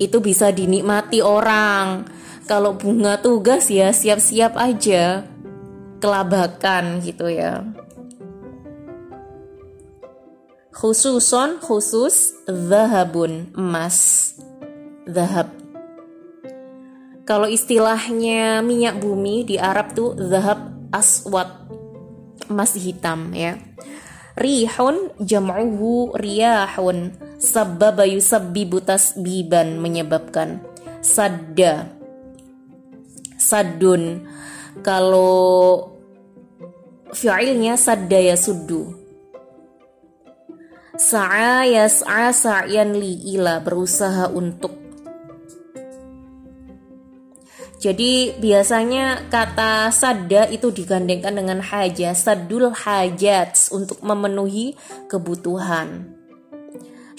itu 0.00 0.16
bisa 0.24 0.48
dinikmati 0.48 1.20
orang. 1.20 2.08
Kalau 2.48 2.74
bunga 2.74 3.20
tugas 3.20 3.68
ya 3.68 3.92
siap-siap 3.92 4.56
aja. 4.56 5.28
Kelabakan 6.00 7.04
gitu 7.04 7.28
ya. 7.28 7.60
Khususon 10.72 11.60
khusus 11.60 12.32
zahabun 12.48 13.52
emas. 13.52 14.32
Zahab. 15.04 15.52
Kalau 17.28 17.46
istilahnya 17.46 18.64
minyak 18.64 18.98
bumi 18.98 19.44
di 19.44 19.60
Arab 19.60 19.92
tuh 19.92 20.16
zahab 20.16 20.72
aswad. 20.90 21.68
Emas 22.48 22.72
hitam 22.74 23.36
ya. 23.36 23.60
Rihun 24.40 25.12
jam'uhu 25.20 26.16
riyahun 26.16 27.29
sabbaba 27.40 28.04
yusabbibu 28.04 28.84
tasbiban 28.84 29.80
menyebabkan 29.80 30.60
sadda. 31.00 31.88
Sadun 33.40 34.28
kalau 34.84 35.88
fi'ilnya 37.16 37.80
sadda 37.80 38.20
ya 38.20 38.36
suddu. 38.36 38.92
Sa'a 41.00 41.64
yas'a 41.64 42.28
sa'yan 42.28 42.92
ila 43.00 43.64
berusaha 43.64 44.28
untuk. 44.28 44.76
Jadi 47.80 48.36
biasanya 48.36 49.32
kata 49.32 49.88
sadda 49.88 50.52
itu 50.52 50.68
digandengkan 50.68 51.32
dengan 51.32 51.64
haja, 51.64 52.12
sadul 52.12 52.76
hajat 52.76 53.72
untuk 53.72 54.04
memenuhi 54.04 54.76
kebutuhan. 55.08 56.19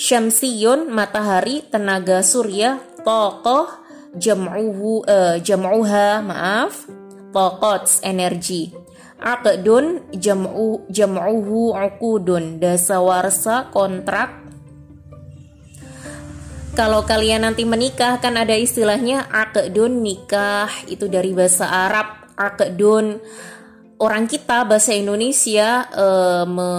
Syamsiyun 0.01 0.89
matahari 0.89 1.61
tenaga 1.69 2.25
surya 2.25 2.81
tokoh 3.05 3.69
jam'uhu 4.17 5.05
uh, 5.05 5.37
jam'uha 5.37 6.25
maaf 6.25 6.89
tokots 7.29 8.01
energi. 8.01 8.73
Aqdun 9.21 10.09
jam'u 10.17 10.89
jam'uhu 10.89 11.77
uqudun 11.77 12.57
dasawarsa 12.57 13.69
kontrak. 13.69 14.41
Kalau 16.73 17.05
kalian 17.05 17.45
nanti 17.45 17.61
menikah 17.61 18.17
kan 18.17 18.41
ada 18.41 18.57
istilahnya 18.57 19.29
aqdun 19.29 20.01
nikah. 20.01 20.81
Itu 20.89 21.13
dari 21.13 21.29
bahasa 21.29 21.69
Arab 21.69 22.25
aqdun. 22.41 23.21
Orang 24.01 24.25
kita 24.25 24.65
bahasa 24.65 24.97
Indonesia 24.97 25.85
eh, 25.93 26.43
me, 26.49 26.69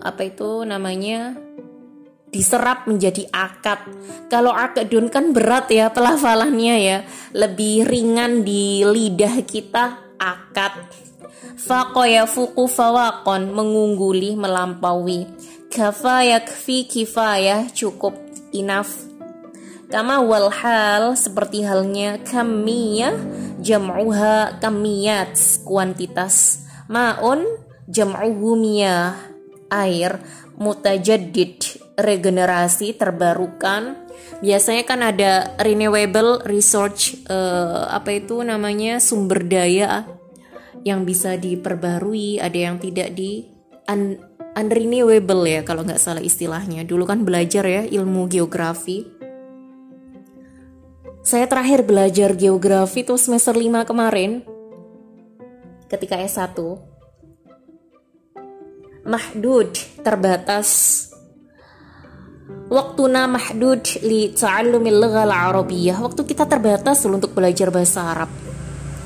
apa 0.00 0.24
itu 0.24 0.64
namanya 0.64 1.51
diserap 2.32 2.88
menjadi 2.88 3.28
akad. 3.28 3.84
Kalau 4.32 4.50
akadun 4.50 5.12
kan 5.12 5.36
berat 5.36 5.68
ya 5.68 5.92
pelafalannya 5.92 6.76
ya, 6.80 6.98
lebih 7.36 7.84
ringan 7.84 8.40
di 8.40 8.80
lidah 8.82 9.44
kita 9.44 10.16
akad. 10.16 10.88
Faqo 11.60 12.02
fuku 12.26 12.64
fawakon 12.66 13.52
mengungguli 13.52 14.34
melampaui. 14.34 15.28
Kafa 15.68 16.24
yakfi 16.24 16.88
kifayah 16.88 17.68
cukup 17.70 18.16
enough. 18.56 19.08
Kama 19.92 20.24
wal 20.24 20.48
hal 20.48 21.12
seperti 21.20 21.68
halnya 21.68 22.16
kamiyah 22.24 23.12
jam'uha 23.60 24.56
kamiyat 24.56 25.36
kuantitas. 25.68 26.64
Ma'un 26.88 27.44
jam'uhu 27.88 28.56
miyah 28.56 29.16
air 29.68 30.20
mutajaddid 30.56 31.81
regenerasi 31.98 32.96
terbarukan 32.96 34.08
biasanya 34.40 34.84
kan 34.88 35.00
ada 35.04 35.52
renewable 35.60 36.40
research 36.48 37.20
uh, 37.28 37.88
apa 37.92 38.22
itu 38.22 38.40
namanya 38.40 38.96
sumber 38.98 39.44
daya 39.44 40.08
yang 40.82 41.06
bisa 41.06 41.38
diperbarui, 41.38 42.42
ada 42.42 42.58
yang 42.58 42.76
tidak 42.82 43.14
di 43.14 43.46
un, 43.86 44.18
unrenewable 44.58 45.46
ya 45.46 45.62
kalau 45.62 45.86
nggak 45.86 46.02
salah 46.02 46.22
istilahnya. 46.22 46.82
Dulu 46.82 47.06
kan 47.06 47.22
belajar 47.22 47.64
ya 47.66 47.82
ilmu 47.86 48.26
geografi. 48.26 49.06
Saya 51.22 51.46
terakhir 51.46 51.86
belajar 51.86 52.34
geografi 52.34 53.06
tuh 53.06 53.14
semester 53.14 53.54
5 53.54 53.86
kemarin 53.86 54.42
ketika 55.86 56.18
S1. 56.18 56.58
Mahdud, 59.06 59.70
terbatas. 60.02 61.10
Waktuna 62.72 63.28
mahdud 63.28 63.84
li 64.00 64.32
ta'allumil 64.32 64.96
lughal. 64.96 65.28
Waktu 66.00 66.22
kita 66.24 66.48
terbatas 66.48 67.04
untuk 67.04 67.36
belajar 67.36 67.68
bahasa 67.68 68.16
Arab 68.16 68.32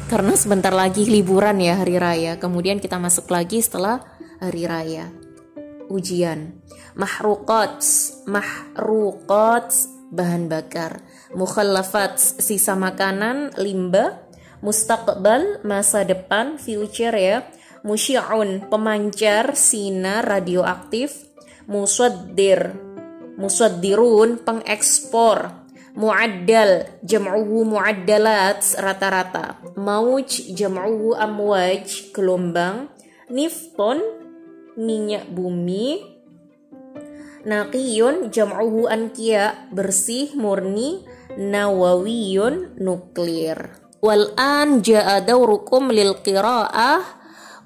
karena 0.06 0.38
sebentar 0.38 0.70
lagi 0.70 1.02
liburan 1.02 1.58
ya 1.58 1.82
hari 1.82 1.98
raya. 1.98 2.38
Kemudian 2.38 2.78
kita 2.78 2.94
masuk 2.94 3.26
lagi 3.30 3.58
setelah 3.58 4.06
hari 4.38 4.62
raya. 4.62 5.10
Ujian. 5.90 6.62
Mahruqat, 6.94 7.82
mahruqat 8.30 9.68
bahan 10.14 10.46
bakar. 10.46 11.02
Mukhallafat 11.34 12.18
sisa 12.18 12.78
makanan, 12.78 13.54
limbah. 13.58 14.22
Mustaqbal 14.62 15.66
masa 15.66 16.06
depan, 16.06 16.56
future 16.56 17.18
ya. 17.18 17.42
Musyi'un 17.82 18.70
pemancar 18.70 19.58
sinar 19.58 20.22
radioaktif. 20.22 21.26
Musaddir 21.66 22.85
musaddirun 23.36 24.42
pengekspor. 24.42 25.64
Muaddal 25.96 27.00
jam'uhu 27.00 27.64
muaddalat 27.64 28.60
rata-rata. 28.76 29.56
Mauj 29.80 30.52
jam'uhu 30.52 31.16
amwaj 31.16 32.12
gelombang. 32.12 32.92
Nifton 33.32 34.04
minyak 34.76 35.24
bumi. 35.32 36.04
Naqiyun 37.48 38.28
jam'uhu 38.28 38.92
ankia 38.92 39.72
bersih 39.72 40.36
murni. 40.36 41.00
Nawawiyun 41.36 42.76
nuklir. 42.80 43.76
Wal 44.04 44.36
an 44.36 44.84
ja'a 44.84 45.24
dawrukum 45.24 45.88
lil 45.88 46.20
qira'ah 46.20 47.00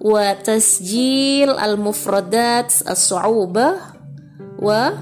wa 0.00 0.26
tasjil 0.38 1.50
al 1.50 1.76
mufradat 1.76 2.72
as-su'ubah 2.88 3.74
wa 4.58 4.94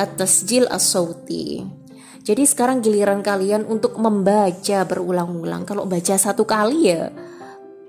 at-tasjil 0.00 0.64
as-sauti. 0.72 1.60
Jadi 2.20 2.44
sekarang 2.44 2.84
giliran 2.84 3.24
kalian 3.24 3.64
untuk 3.64 3.96
membaca 3.96 4.84
berulang-ulang. 4.84 5.64
Kalau 5.64 5.88
baca 5.88 6.14
satu 6.16 6.44
kali 6.44 6.80
ya 6.88 7.08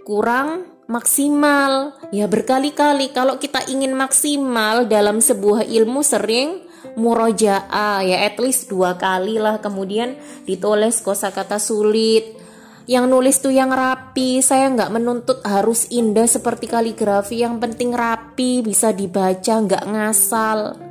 kurang 0.08 0.71
maksimal. 0.88 1.95
Ya 2.15 2.32
berkali-kali. 2.32 3.12
Kalau 3.12 3.39
kita 3.39 3.67
ingin 3.67 3.91
maksimal 3.95 4.88
dalam 4.88 5.19
sebuah 5.19 5.67
ilmu 5.67 6.00
sering 6.04 6.63
murojaah. 6.95 8.04
Ya 8.08 8.28
at 8.28 8.39
least 8.39 8.71
dua 8.71 8.95
kali 8.95 9.36
lah 9.36 9.60
kemudian 9.60 10.15
ditulis 10.47 11.04
kosakata 11.04 11.60
sulit. 11.60 12.39
Yang 12.88 13.06
nulis 13.12 13.36
tuh 13.43 13.52
yang 13.52 13.69
rapi. 13.69 14.39
Saya 14.39 14.71
nggak 14.71 14.95
menuntut 14.95 15.43
harus 15.43 15.91
indah 15.91 16.26
seperti 16.26 16.71
kaligrafi. 16.71 17.43
Yang 17.43 17.67
penting 17.67 17.91
rapi 17.91 18.63
bisa 18.63 18.95
dibaca 18.95 19.54
nggak 19.60 19.86
ngasal 19.91 20.90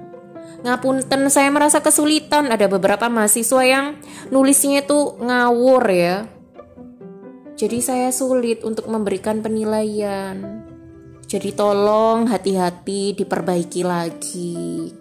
ngapunten 0.63 1.27
saya 1.29 1.49
merasa 1.53 1.79
kesulitan 1.79 2.49
ada 2.49 2.65
beberapa 2.65 3.07
mahasiswa 3.11 3.61
yang 3.65 3.85
nulisnya 4.29 4.83
itu 4.83 5.19
ngawur 5.21 5.83
ya 5.89 6.27
jadi 7.55 7.77
saya 7.79 8.09
sulit 8.11 8.67
untuk 8.67 8.91
memberikan 8.91 9.39
penilaian 9.39 10.65
Jadi 11.25 11.57
tolong 11.57 12.29
hati-hati 12.29 13.17
diperbaiki 13.17 13.81
lagi. 13.81 14.93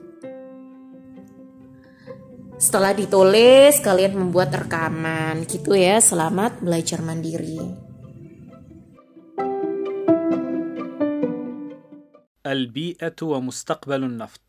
Setelah 2.57 2.97
ditulis, 2.97 3.77
kalian 3.85 4.17
membuat 4.17 4.57
rekaman 4.57 5.45
gitu 5.45 5.77
ya. 5.77 6.01
Selamat 6.01 6.59
belajar 6.65 7.05
mandiri. 7.05 7.85
البيئة 12.45 13.19
ومستقبل 13.25 14.05
النفط 14.05 14.48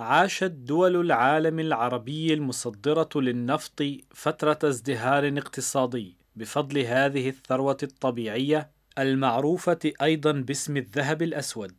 عاشت 0.00 0.44
دول 0.44 0.96
العالم 0.96 1.60
العربي 1.60 2.34
المصدرة 2.34 3.08
للنفط 3.16 3.82
فترة 4.10 4.58
ازدهار 4.64 5.38
اقتصادي 5.38 6.16
بفضل 6.36 6.78
هذه 6.78 7.28
الثروة 7.28 7.76
الطبيعية 7.82 8.70
المعروفة 8.98 9.92
أيضا 10.02 10.32
باسم 10.32 10.76
الذهب 10.76 11.22
الأسود. 11.22 11.74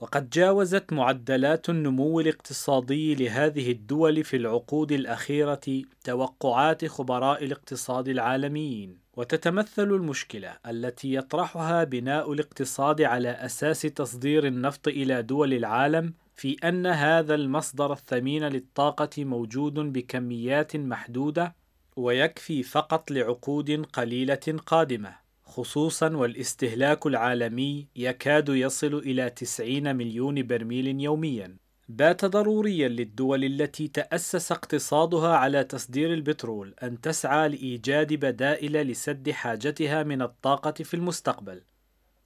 وقد 0.00 0.30
جاوزت 0.30 0.92
معدلات 0.92 1.70
النمو 1.70 2.20
الاقتصادي 2.20 3.14
لهذه 3.14 3.70
الدول 3.70 4.24
في 4.24 4.36
العقود 4.36 4.92
الأخيرة 4.92 5.82
توقعات 6.04 6.84
خبراء 6.84 7.44
الاقتصاد 7.44 8.08
العالميين. 8.08 8.98
وتتمثل 9.16 9.82
المشكلة 9.82 10.56
التي 10.66 11.14
يطرحها 11.14 11.84
بناء 11.84 12.32
الاقتصاد 12.32 13.02
على 13.02 13.30
أساس 13.30 13.80
تصدير 13.82 14.46
النفط 14.46 14.88
إلى 14.88 15.22
دول 15.22 15.54
العالم 15.54 16.14
في 16.40 16.56
أن 16.64 16.86
هذا 16.86 17.34
المصدر 17.34 17.92
الثمين 17.92 18.44
للطاقة 18.44 19.24
موجود 19.24 19.74
بكميات 19.74 20.76
محدودة 20.76 21.54
ويكفي 21.96 22.62
فقط 22.62 23.10
لعقود 23.10 23.70
قليلة 23.70 24.58
قادمة. 24.66 25.14
خصوصا 25.44 26.16
والاستهلاك 26.16 27.06
العالمي 27.06 27.86
يكاد 27.96 28.48
يصل 28.48 28.94
إلى 28.94 29.30
90 29.30 29.96
مليون 29.96 30.46
برميل 30.46 31.00
يوميا. 31.00 31.56
بات 31.88 32.24
ضروريا 32.24 32.88
للدول 32.88 33.44
التي 33.44 33.88
تأسس 33.88 34.52
اقتصادها 34.52 35.36
على 35.36 35.64
تصدير 35.64 36.14
البترول 36.14 36.74
أن 36.82 37.00
تسعى 37.00 37.48
لإيجاد 37.48 38.14
بدائل 38.14 38.72
لسد 38.72 39.30
حاجتها 39.30 40.02
من 40.02 40.22
الطاقة 40.22 40.84
في 40.84 40.94
المستقبل. 40.94 41.62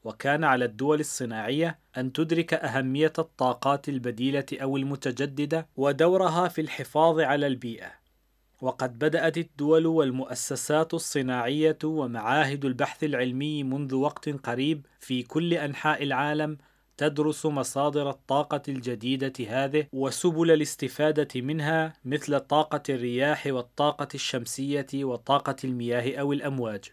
وكان 0.05 0.45
على 0.45 0.65
الدول 0.65 1.01
الصناعية 1.01 1.79
أن 1.97 2.13
تدرك 2.13 2.55
أهمية 2.55 3.13
الطاقات 3.19 3.89
البديلة 3.89 4.47
أو 4.53 4.77
المتجددة 4.77 5.69
ودورها 5.77 6.49
في 6.49 6.61
الحفاظ 6.61 7.21
على 7.21 7.47
البيئة 7.47 8.05
وقد 8.61 8.99
بدأت 8.99 9.39
الدول 9.39 9.87
والمؤسسات 9.87 10.95
الصناعية 10.95 11.79
ومعاهد 11.85 12.65
البحث 12.65 13.05
العلمي 13.05 13.65
منذ 13.65 13.95
وقت 13.95 14.29
قريب 14.29 14.87
في 15.01 15.23
كل 15.23 15.55
أنحاء 15.55 16.03
العالم 16.03 16.59
تدرس 16.97 17.47
مصادر 17.47 18.11
الطاقة 18.11 18.63
الجديدة 18.69 19.33
هذه 19.49 19.87
وسبل 19.93 20.51
الاستفادة 20.51 21.41
منها 21.41 21.93
مثل 22.05 22.41
طاقة 22.41 22.83
الرياح 22.89 23.47
والطاقة 23.47 24.09
الشمسية 24.15 24.87
وطاقة 24.95 25.57
المياه 25.65 26.21
أو 26.21 26.33
الأمواج. 26.33 26.85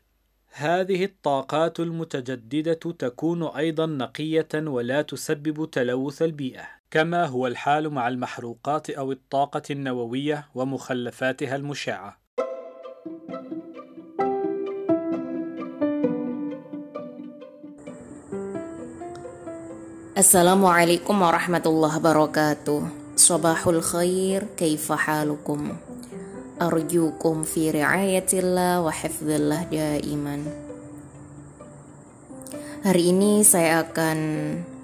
هذه 0.53 1.05
الطاقات 1.05 1.79
المتجددة 1.79 2.73
تكون 2.73 3.43
أيضا 3.43 3.85
نقية 3.85 4.47
ولا 4.53 5.01
تسبب 5.01 5.69
تلوث 5.71 6.21
البيئة، 6.21 6.67
كما 6.91 7.25
هو 7.25 7.47
الحال 7.47 7.89
مع 7.89 8.07
المحروقات 8.07 8.89
أو 8.89 9.11
الطاقة 9.11 9.61
النووية 9.71 10.47
ومخلفاتها 10.55 11.55
المشعة. 11.55 12.21
Assalamualaikum 20.11 21.17
warahmatullahi 21.17 21.97
wabarakatuh. 21.97 22.83
Sabahul 23.15 23.81
khair, 23.81 24.45
kaifa 24.59 24.99
halukum? 24.99 25.90
Arjukum 26.61 27.41
fi 27.41 27.73
riayatillah 27.73 28.85
wa 28.85 28.93
hifdzillah 28.93 29.65
daiman. 29.73 30.45
Hari 32.85 33.09
ini 33.09 33.41
saya 33.41 33.81
akan 33.81 34.17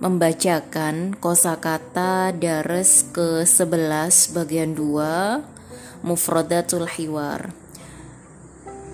membacakan 0.01 1.13
kosakata 1.21 2.33
dares 2.33 3.05
ke-11 3.13 4.33
bagian 4.33 4.73
2 4.73 6.01
Mufradatul 6.01 6.89
Hiwar. 6.89 7.53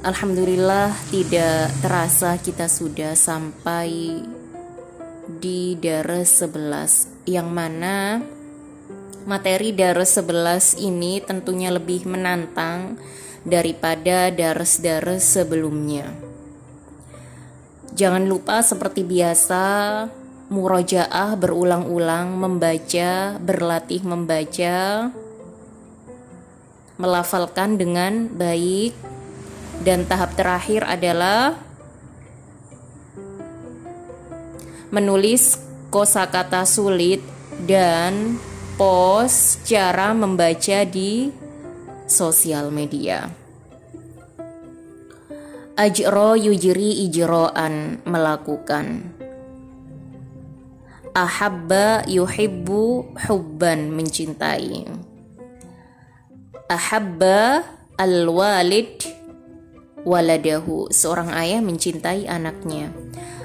Alhamdulillah 0.03 0.91
tidak 1.07 1.71
terasa 1.79 2.35
kita 2.35 2.67
sudah 2.67 3.15
sampai 3.15 4.19
di 5.39 5.79
Dares 5.79 6.43
11 6.43 7.31
yang 7.31 7.47
mana 7.47 8.19
materi 9.23 9.71
Dares 9.71 10.15
11 10.19 10.79
ini 10.79 11.23
tentunya 11.23 11.71
lebih 11.71 12.07
menantang 12.07 12.99
daripada 13.43 14.31
Dares-Dares 14.31 15.23
sebelumnya. 15.23 16.11
Jangan 17.93 18.25
lupa 18.25 18.65
seperti 18.65 19.05
biasa 19.05 19.63
murojaah 20.49 21.37
berulang-ulang 21.37 22.35
membaca, 22.35 23.37
berlatih 23.37 24.01
membaca, 24.05 25.09
melafalkan 26.97 27.77
dengan 27.77 28.29
baik 28.29 28.93
dan 29.81 30.05
tahap 30.05 30.37
terakhir 30.37 30.85
adalah 30.85 31.57
menulis 34.93 35.57
kosakata 35.89 36.69
sulit 36.69 37.21
dan 37.65 38.37
post 38.73 39.69
cara 39.69 40.17
membaca 40.17 40.81
di 40.81 41.29
sosial 42.09 42.73
media. 42.73 43.29
Ajro 45.77 46.33
yujri 46.37 47.05
ijroan 47.09 48.01
melakukan. 48.05 49.13
Ahabba 51.13 52.05
yuhibbu 52.09 53.13
hubban 53.29 53.93
mencintai. 53.93 54.89
Ahabba 56.65 57.61
al-walid 58.01 59.05
waladahu 60.01 60.89
seorang 60.89 61.29
ayah 61.37 61.61
mencintai 61.61 62.25
anaknya 62.25 62.89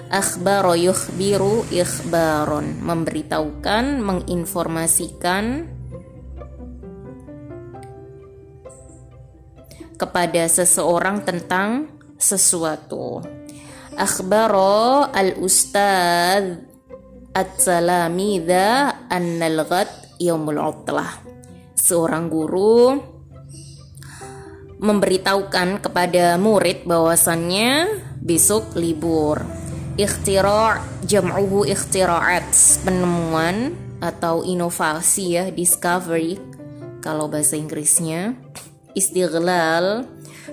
akhbaro 0.09 0.73
yukhbiru 0.73 1.69
ikhbaron 1.69 2.81
memberitahukan 2.81 4.01
menginformasikan 4.01 5.69
kepada 10.01 10.49
seseorang 10.49 11.29
tentang 11.29 11.93
sesuatu. 12.17 13.21
Akhbaro 13.99 15.11
al 15.11 15.37
ustad 15.43 16.65
at-salamidha 17.35 18.95
annal 19.13 19.67
ghad 19.69 19.91
yaumul 20.17 20.63
utlah. 20.63 21.21
Seorang 21.75 22.31
guru 22.31 22.95
memberitahukan 24.79 25.83
kepada 25.83 26.39
murid 26.39 26.87
bahwasannya 26.87 27.99
besok 28.23 28.79
libur 28.79 29.68
ikhtira' 29.99 30.81
jam'uhu 31.05 31.67
ikhtira'at. 31.67 32.47
Penemuan 32.87 33.75
atau 33.99 34.47
inovasi 34.47 35.35
ya 35.35 35.45
discovery 35.51 36.39
kalau 37.03 37.27
bahasa 37.27 37.59
Inggrisnya. 37.59 38.39
Istighlal 38.95 40.07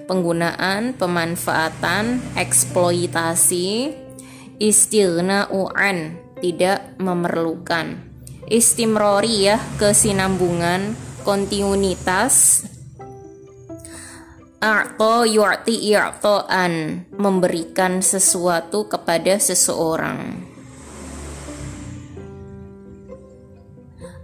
penggunaan 0.10 0.98
pemanfaatan 0.98 2.20
eksploitasi. 2.36 3.94
Istighna'u'an 4.58 5.98
tidak 6.42 6.98
memerlukan. 6.98 8.02
Istimrori 8.46 9.50
ya 9.50 9.58
kesinambungan 9.82 10.96
kontinuitas 11.26 12.66
A'to 14.66 15.30
yu'ti 15.30 15.94
i'to'an 15.94 17.06
Memberikan 17.14 18.02
sesuatu 18.02 18.90
kepada 18.90 19.38
seseorang. 19.38 20.42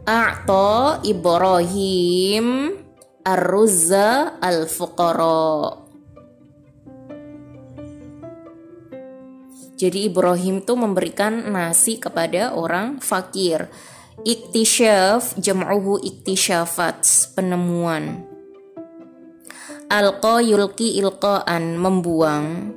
A'to 0.01 0.97
Ibrahim 1.05 2.73
Ar-Ruzza 3.21 4.41
al-Fuqara. 4.41 5.77
Jadi 9.77 10.09
Ibrahim 10.09 10.65
tuh 10.65 10.73
memberikan 10.73 11.53
nasi 11.53 12.01
kepada 12.01 12.57
orang 12.57 12.97
fakir. 12.97 13.69
Iktisyaf 14.25 15.37
jam'uhu 15.37 16.01
iktisyafat 16.01 17.05
penemuan 17.37 18.30
Alqa 19.91 20.39
yulki 20.39 20.95
ilqaan 21.03 21.75
membuang. 21.75 22.71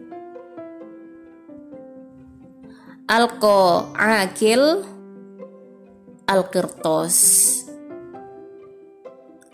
Alko 3.07 3.95
akil 3.95 4.83
alkirtos 6.27 7.15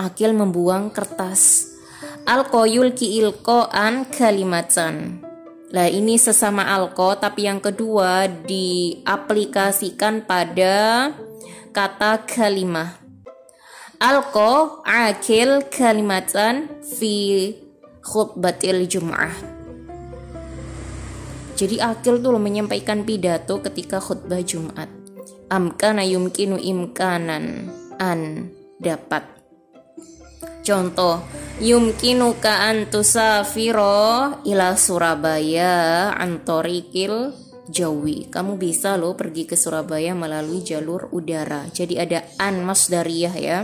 akil 0.01 0.33
membuang 0.33 0.89
kertas. 0.89 1.69
Alko 2.25 2.65
yulki 2.65 3.21
ilko 3.21 3.69
an 3.69 4.09
kalimatan. 4.09 5.21
Nah 5.77 5.85
ini 5.85 6.17
sesama 6.17 6.65
alko 6.65 7.21
tapi 7.21 7.45
yang 7.45 7.61
kedua 7.61 8.25
diaplikasikan 8.25 10.25
pada 10.25 11.13
kata 11.77 12.25
kalimah. 12.25 13.00
Alko 14.01 14.81
akil 14.81 15.69
kalimatan 15.69 16.73
fi 16.81 17.53
khutbatil 18.01 18.89
jum'ah. 18.89 19.37
Jadi 21.53 21.77
akil 21.85 22.17
tuh 22.25 22.41
menyampaikan 22.41 23.05
pidato 23.05 23.61
ketika 23.61 24.01
khutbah 24.01 24.41
Jumat. 24.41 24.89
Amkana 25.53 26.01
yumkinu 26.09 26.57
imkanan 26.57 27.69
an 28.01 28.49
dapat. 28.81 29.29
Contoh, 30.65 31.21
yumkinuka 31.61 32.73
an 32.73 32.89
tusafiro 32.89 34.41
ila 34.49 34.81
Surabaya 34.81 36.09
antorikil 36.17 37.37
jawi. 37.69 38.33
Kamu 38.33 38.57
bisa 38.57 38.97
loh 38.97 39.13
pergi 39.13 39.45
ke 39.45 39.61
Surabaya 39.61 40.17
melalui 40.17 40.65
jalur 40.65 41.13
udara. 41.13 41.69
Jadi 41.69 42.01
ada 42.01 42.25
an 42.41 42.65
masdariyah 42.65 43.37
ya. 43.37 43.59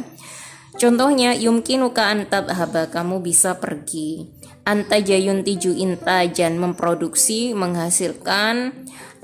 Contohnya 0.77 1.33
yumkinuka 1.33 2.05
an 2.13 2.29
tadhaba 2.29 2.93
kamu 2.93 3.25
bisa 3.25 3.57
pergi. 3.57 4.29
Antajayun 4.67 5.47
tiju 5.47 5.73
intajan 5.73 6.59
memproduksi 6.61 7.55
menghasilkan 7.57 8.75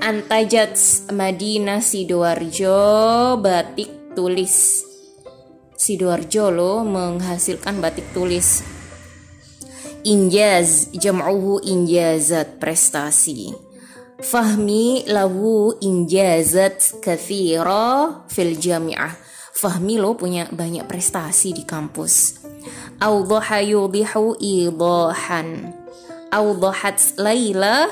antajat 0.01 0.79
Madinah 1.13 1.83
Sidoarjo 1.83 3.37
batik 3.43 4.15
tulis 4.15 4.87
Sidoarjo 5.83 6.55
lo 6.55 6.87
menghasilkan 6.87 7.83
batik 7.83 8.15
tulis. 8.15 8.63
Injaz 10.07 10.87
jam'uhu 10.95 11.59
injazat 11.67 12.63
prestasi. 12.63 13.51
Fahmi 14.23 15.03
lahu 15.11 15.75
injazat 15.83 17.03
kathira 17.03 18.23
fil 18.31 18.55
jami'ah. 18.55 19.11
Fahmi 19.63 19.95
lo 19.95 20.19
punya 20.19 20.51
banyak 20.51 20.91
prestasi 20.91 21.55
di 21.55 21.63
kampus. 21.63 22.43
Awdaha 22.99 23.63
yudihu 23.63 24.35
idahan. 24.43 25.71
Awdahat 26.35 26.99
Laila 27.23 27.87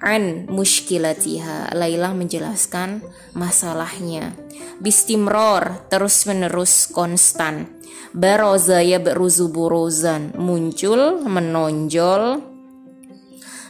an 0.00 0.48
muskilatiha. 0.48 1.76
Laila 1.76 2.16
menjelaskan 2.16 3.04
masalahnya 3.36 4.32
bistimror 4.80 5.84
terus 5.92 6.24
menerus 6.24 6.88
konstan 6.88 7.68
baroza 8.16 8.80
ya 8.80 8.96
beruzu 8.96 9.52
buruzan 9.52 10.32
muncul 10.40 11.20
menonjol 11.20 12.40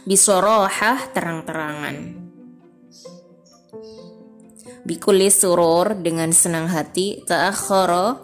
bisorohah 0.07 1.11
terang-terangan 1.11 2.20
bikuli 4.85 5.29
surur 5.29 5.97
dengan 5.97 6.33
senang 6.33 6.67
hati. 6.69 7.21
Ta'akhara. 7.25 8.17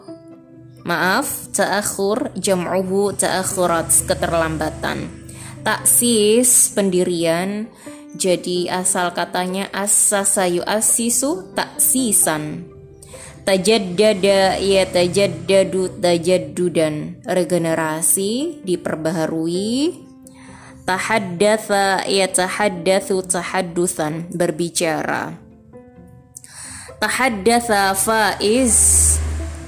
Maaf. 0.86 1.54
Ta'akhur. 1.54 2.34
Jam'uhu 2.38 3.14
ta'akhurat. 3.14 3.90
Keterlambatan. 4.08 5.08
Taksis 5.62 6.74
pendirian. 6.74 7.70
Jadi 8.18 8.66
asal 8.72 9.14
katanya 9.14 9.70
asasa 9.70 10.50
asisu 10.50 11.54
taksisan 11.54 12.66
tajaddada. 13.46 14.58
Ya 14.58 14.84
tajaddadu 14.90 16.02
tajaddudan. 16.02 17.22
Regenerasi. 17.24 18.64
Diperbaharui. 18.66 20.04
Tahaddatha. 20.88 22.08
Ya 22.10 22.28
tahaddathu 22.32 23.22
tahaddusan. 23.28 24.34
Berbicara 24.34 25.47
tahaddatha 26.98 27.94
faiz 27.94 28.78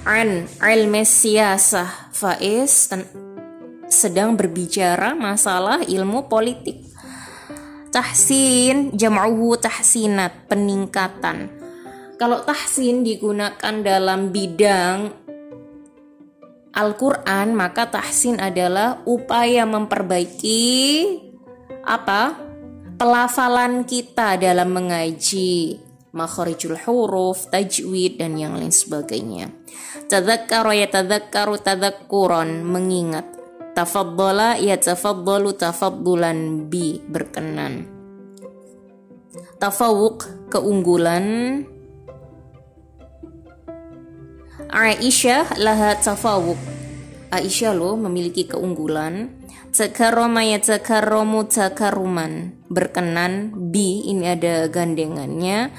an 0.05 0.49
ilmi 0.59 1.05
siyasah. 1.05 2.11
Faiz 2.13 2.91
sedang 3.89 4.35
berbicara 4.35 5.15
masalah 5.15 5.81
ilmu 5.85 6.27
politik. 6.27 6.83
Tahsin 7.89 8.93
jam'uhu 8.93 9.57
tahsinat 9.57 10.45
peningkatan. 10.45 11.49
Kalau 12.19 12.43
tahsin 12.43 13.01
digunakan 13.01 13.73
dalam 13.81 14.29
bidang 14.29 15.09
Al-Quran, 16.69 17.57
maka 17.57 17.89
tahsin 17.89 18.37
adalah 18.37 19.01
upaya 19.09 19.65
memperbaiki 19.65 20.61
apa? 21.81 22.37
Pelafalan 22.99 23.87
kita 23.87 24.35
dalam 24.37 24.75
mengaji 24.75 25.88
makharijul 26.11 26.77
huruf, 26.85 27.49
tajwid 27.49 28.19
dan 28.19 28.35
yang 28.35 28.57
lain 28.57 28.73
sebagainya. 28.73 29.53
Tadzakkara 30.09 30.73
ya 30.75 30.87
tadzakkaru 30.89 31.55
tadzakkuran 31.61 32.65
mengingat. 32.65 33.25
Tafaddala 33.77 34.59
ya 34.59 34.75
tafaddalu 34.75 35.55
tafaddulan 35.55 36.67
bi 36.67 36.99
berkenan. 36.99 37.87
Tafawuk 39.61 40.49
keunggulan 40.51 41.25
Aisyah 44.69 45.57
laha 45.57 45.97
tafawuk. 45.97 46.59
Aisyah 47.33 47.73
loh 47.73 47.97
memiliki 47.97 48.45
keunggulan. 48.45 49.38
Takarrama 49.69 50.41
ya 50.43 50.59
takarromu 50.59 51.45
takaruman. 51.45 52.57
Berkenan, 52.67 53.53
bi 53.69 54.09
ini 54.09 54.33
ada 54.33 54.67
gandengannya. 54.67 55.71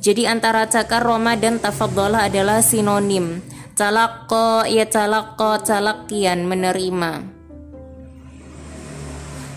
Jadi 0.00 0.28
antara 0.28 0.70
takarroma 0.70 1.34
dan 1.34 1.58
tafadhala 1.58 2.28
adalah 2.30 2.62
sinonim. 2.62 3.42
Talakko 3.76 4.64
ya 4.64 4.88
talakko 4.88 5.60
talakian 5.60 6.48
menerima. 6.48 7.36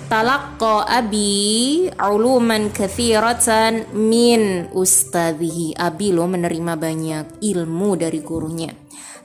Talakko 0.09 0.81
abi 0.89 1.85
uluman 1.93 2.73
kathiratan 2.73 3.93
min 3.93 4.73
ustadhihi. 4.73 5.77
Abi 5.77 6.09
lo 6.09 6.25
menerima 6.25 6.73
banyak 6.75 7.45
ilmu 7.45 7.89
dari 7.93 8.19
gurunya. 8.25 8.73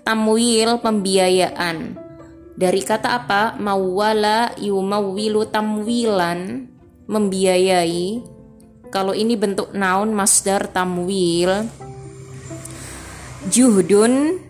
Tamwil 0.05 0.77
pembiayaan. 0.85 2.04
Dari 2.55 2.81
kata 2.87 3.19
apa? 3.19 3.59
Mawala 3.59 4.55
yumawwilu 4.59 5.47
tamwilan. 5.51 6.71
Membiayai. 7.05 8.23
Kalau 8.89 9.13
ini 9.13 9.35
bentuk 9.35 9.75
naun 9.75 10.15
masdar 10.15 10.71
tamwil. 10.71 11.67
Juhdun 13.51 14.41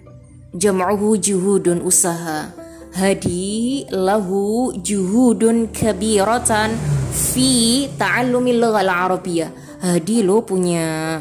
jam'uhu 0.54 1.18
juhudun 1.18 1.82
usaha 1.82 2.54
hadi 2.94 3.82
lahu 3.90 4.70
juhudun 4.78 5.74
kabiratan 5.74 6.78
fi 7.10 7.84
ta'allumil 7.98 8.62
lughal 8.62 8.90
arabiyyah. 8.90 9.50
Hadi 9.84 10.24
lo 10.24 10.40
punya 10.40 11.20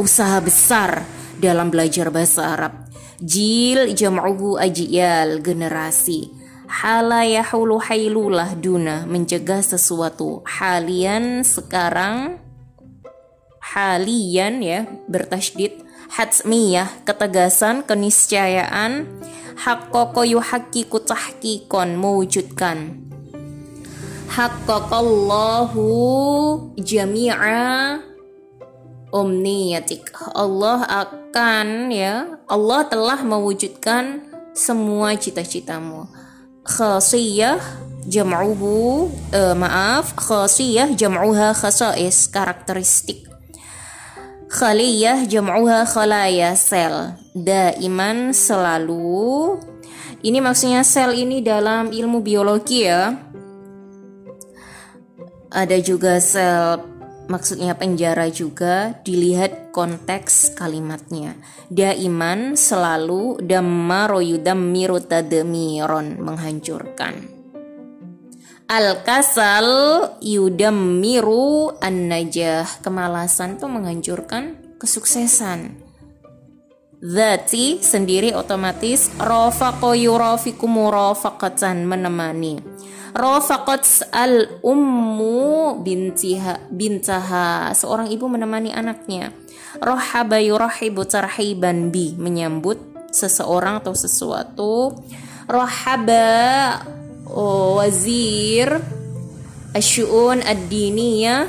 usaha 0.00 0.40
besar 0.40 1.04
dalam 1.36 1.68
belajar 1.68 2.08
bahasa 2.08 2.56
Arab. 2.56 2.87
Jil 3.18 3.98
jam'uhu 3.98 4.62
ajiyal 4.62 5.42
generasi. 5.42 6.30
Hala 6.68 7.26
yahulu 7.26 7.82
hailulah 7.82 8.54
duna 8.54 9.08
mencegah 9.10 9.58
sesuatu. 9.58 10.46
Halian 10.46 11.42
sekarang 11.42 12.38
halian 13.74 14.62
ya 14.62 14.86
bertasydid 15.10 15.82
hatmiyah 16.14 16.88
ketegasan 17.04 17.84
keniscayaan 17.84 19.04
haqqaqa 19.60 20.24
yuhaqqiqu 20.24 21.02
tahqiqan 21.04 21.98
mewujudkan 21.98 22.96
haqqaqallahu 24.32 25.82
jami'a 26.78 27.98
omniyatik 29.14 30.12
Allah 30.36 30.84
akan 30.86 31.92
ya 31.92 32.38
Allah 32.48 32.86
telah 32.88 33.20
mewujudkan 33.24 34.24
semua 34.52 35.14
cita-citamu 35.14 36.08
khasiyah 36.66 37.60
jam'uhu 38.04 39.08
uh, 39.32 39.54
maaf 39.56 40.12
khasiyah 40.16 40.92
jam'uha 40.92 41.56
khasais 41.56 42.28
karakteristik 42.28 43.28
Khaliyah 44.48 45.28
jam'uha 45.28 45.84
khalaya 45.84 46.56
sel. 46.56 47.20
Daiman 47.36 48.32
selalu. 48.32 49.60
Ini 50.24 50.40
maksudnya 50.40 50.80
sel 50.88 51.12
ini 51.12 51.44
dalam 51.44 51.92
ilmu 51.92 52.24
biologi 52.24 52.88
ya. 52.88 53.12
Ada 55.52 55.76
juga 55.84 56.16
sel 56.16 56.80
maksudnya 57.28 57.76
penjara 57.76 58.26
juga 58.32 58.98
dilihat 59.04 59.70
konteks 59.70 60.56
kalimatnya. 60.58 61.36
Daiman 61.68 62.56
selalu 62.56 63.44
dammaro 63.44 64.18
yudammiru 64.18 65.04
tadmiron 65.04 66.18
menghancurkan. 66.18 67.38
Al-kasal 68.68 69.68
yudammiru 70.20 71.72
an-najah. 71.80 72.68
Kemalasan 72.84 73.56
tuh 73.56 73.72
menghancurkan 73.72 74.76
kesuksesan. 74.76 75.87
Zati 76.98 77.78
sendiri 77.78 78.34
otomatis 78.34 79.14
rafaqo 79.22 79.94
yurafiku 79.94 80.66
murafaqatan 80.66 81.86
menemani. 81.86 82.58
Rafaqat 83.14 84.10
al 84.10 84.58
ummu 84.66 85.78
bintiha 85.86 86.66
bintaha 86.74 87.70
seorang 87.70 88.10
ibu 88.10 88.26
menemani 88.26 88.74
anaknya. 88.74 89.30
Rohaba 89.78 90.42
yurahibu 90.42 91.06
tarhiban 91.06 91.94
bi 91.94 92.18
menyambut 92.18 92.82
seseorang 93.14 93.78
atau 93.78 93.94
sesuatu. 93.94 94.98
Rohaba 95.46 96.82
wazir 97.78 98.74
asyuun 99.70 100.42
ad-diniyah 100.42 101.46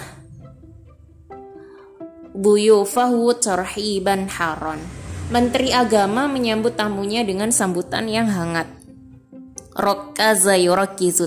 buyufahu 2.37 3.33
tarhiban 3.41 4.29
haron. 4.29 4.98
Menteri 5.29 5.69
Agama 5.69 6.25
menyambut 6.25 6.73
tamunya 6.73 7.21
dengan 7.21 7.53
sambutan 7.53 8.09
yang 8.09 8.25
hangat. 8.33 8.65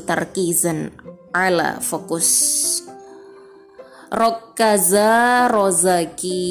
Tarkizan 0.03 0.91
ala 1.31 1.79
fokus. 1.79 2.29
Rokaza 4.11 5.47
rozaki 5.49 6.43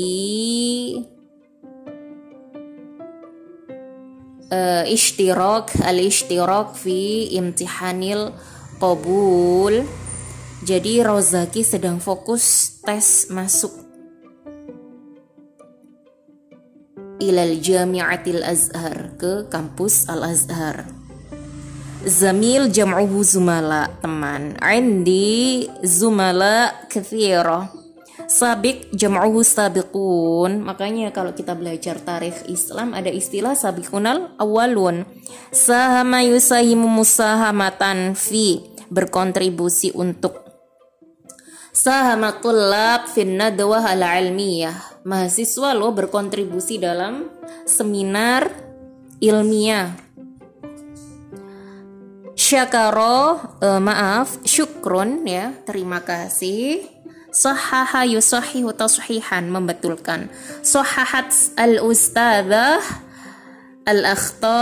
uh, 4.49 4.87
ishtirak 4.87 5.75
al-ishtirak 5.83 6.73
fi 6.73 7.29
imtihanil 7.35 8.33
qabul 8.81 9.85
jadi 10.61 11.01
Rozaki 11.01 11.65
sedang 11.65 11.97
fokus 11.97 12.77
tes 12.85 13.29
masuk 13.33 13.90
ilal 17.21 17.61
jami'atil 17.61 18.41
azhar 18.41 19.13
ke 19.21 19.45
kampus 19.53 20.09
al 20.09 20.25
azhar 20.25 21.01
zamil 22.05 22.69
jam'uhu 22.69 23.21
zumala 23.21 23.89
teman. 24.01 24.57
Indi 24.57 25.69
zumala 25.85 26.73
kathira. 26.89 27.69
Sabik 28.31 28.93
jam'uhu 28.95 29.43
sabiqun. 29.43 30.63
Makanya 30.63 31.11
kalau 31.11 31.35
kita 31.35 31.51
belajar 31.57 31.99
tarikh 31.99 32.47
Islam 32.47 32.95
ada 32.95 33.11
istilah 33.11 33.57
sabiqunal 33.57 34.39
awalun. 34.39 35.03
Sahama 35.51 36.23
yusahimu 36.23 36.87
musahamatan 36.87 38.15
fi 38.15 38.63
berkontribusi 38.87 39.91
untuk. 39.91 40.47
Sahama 41.75 42.39
tullab 42.39 43.07
fin 43.11 43.35
nadwah 43.35 43.83
al 43.95 44.03
ilmiyah 44.03 44.90
mahasiswa 45.07 45.73
lo 45.73 45.93
berkontribusi 45.93 46.77
dalam 46.77 47.29
seminar 47.65 48.51
ilmiah 49.21 49.93
syakaro 52.37 53.39
uh, 53.61 53.81
maaf 53.81 54.41
syukrun 54.45 55.23
ya 55.25 55.55
terima 55.63 56.01
kasih 56.01 57.01
Sahaha 57.31 58.03
yusahihu 58.03 58.75
tashihan 58.75 59.47
membetulkan. 59.47 60.27
Sahahat 60.67 61.31
al-ustadzah 61.55 62.83
al-akhta 63.87 64.59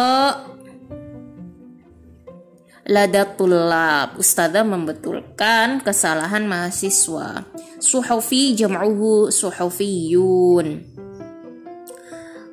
ladatulab. 2.90 4.18
Ustadzah 4.18 4.66
membetulkan 4.66 5.86
kesalahan 5.86 6.50
mahasiswa. 6.50 7.46
Suhufi 7.78 8.58
jam'uhu 8.58 9.30
suhufiyun. 9.30 10.98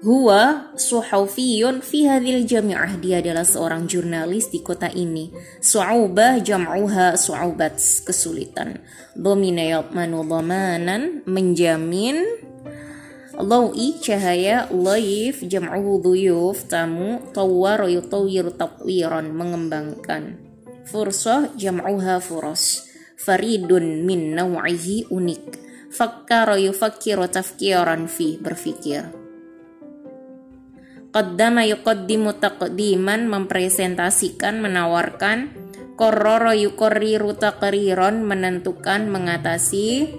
Huwa 0.07 0.70
suhufiyun 0.79 1.83
fi 1.83 2.07
hadhil 2.07 2.46
jami'ah. 2.46 3.01
Dia 3.01 3.18
adalah 3.25 3.42
seorang 3.42 3.88
jurnalis 3.90 4.53
di 4.53 4.62
kota 4.62 4.92
ini. 4.92 5.33
Su'ubah 5.59 6.44
jam'uha 6.44 7.16
su'ubat. 7.18 7.81
Kesulitan. 8.07 8.85
Domina 9.16 9.64
yatmanu 9.64 10.22
dhamanan. 10.22 11.27
Menjamin. 11.27 12.45
Lawi 13.37 14.01
cahaya 14.01 14.64
laif 14.72 15.44
jam'uhu 15.44 16.01
duyuf 16.01 16.72
tamu 16.72 17.20
tawwar 17.37 17.85
yutawir 17.85 18.49
tatwiran 18.57 19.29
mengembangkan 19.29 20.40
fursah 20.88 21.53
jam'uha 21.53 22.16
furos 22.25 22.88
faridun 23.20 24.09
min 24.09 24.33
naw'ihi 24.33 25.12
unik 25.12 25.44
fakkara 25.92 26.57
yufakkiru 26.57 27.29
tafkiran 27.29 28.09
fi 28.09 28.40
berfikir 28.40 29.27
Qaddama 31.16 31.64
yuqaddimu 31.64 32.37
taqdiman 32.37 33.25
mempresentasikan, 33.25 34.61
menawarkan. 34.61 35.49
Kororo 35.96 36.53
yukorriru 36.53 37.33
taqriron 37.33 38.20
menentukan, 38.20 39.09
mengatasi. 39.09 40.12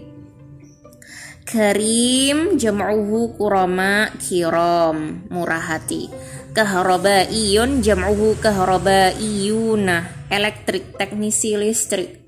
Karim 1.48 2.60
jam'uhu 2.60 3.40
kurama 3.40 4.12
kiram 4.20 5.24
murah 5.32 5.64
hati. 5.64 6.12
Kahrabaiyun 6.52 7.80
jam'uhu 7.80 8.36
kahrabaiyuna 8.44 10.28
elektrik 10.28 11.00
teknisi 11.00 11.56
listrik. 11.56 12.28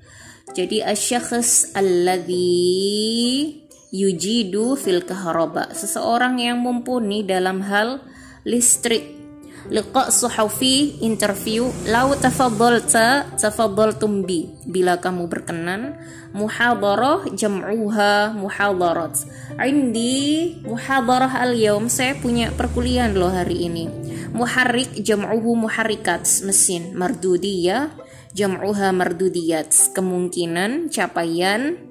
Jadi 0.56 0.80
asyakhs 0.80 1.76
alladhi 1.76 3.60
yujidu 3.92 4.72
fil 4.80 5.04
kahraba 5.04 5.68
seseorang 5.76 6.40
yang 6.40 6.64
mumpuni 6.64 7.20
dalam 7.20 7.60
hal 7.60 8.00
listrik 8.48 9.19
liqa 9.68 10.08
suhufi 10.08 11.02
interview. 11.04 11.68
Lau 11.84 12.16
tafadhalta 12.16 13.28
tafadhaltum 13.36 14.24
bi. 14.24 14.48
Bila 14.64 14.96
kamu 14.96 15.28
berkenan 15.28 16.00
muhadarah 16.30 17.26
jam'uha 17.34 18.38
muhadarat 18.38 19.26
indi 19.66 20.62
muhadarah 20.62 21.42
al 21.42 21.58
yaum 21.58 21.90
saya 21.90 22.14
punya 22.14 22.54
perkuliahan 22.54 23.12
loh 23.18 23.34
hari 23.34 23.66
ini. 23.66 23.84
Muharrik 24.32 24.94
jam'uhu 25.02 25.58
muharrikat 25.58 26.24
mesin 26.46 26.94
mardudiyah. 26.94 27.92
Jam'uha 28.30 28.94
mardudiyat 28.94 29.90
kemungkinan 29.90 30.86
capaian 30.86 31.89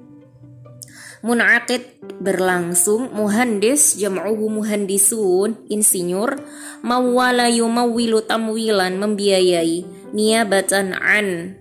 munaqid 1.20 2.00
berlangsung 2.20 3.12
muhandis 3.12 3.96
jam'uhu 4.00 4.48
muhandisun 4.48 5.56
insinyur 5.68 6.40
mawwala 6.80 7.52
yumawwilu 7.52 8.24
tamwilan 8.24 8.96
membiayai 8.96 9.84
niabatan 10.16 10.96
an 10.96 11.60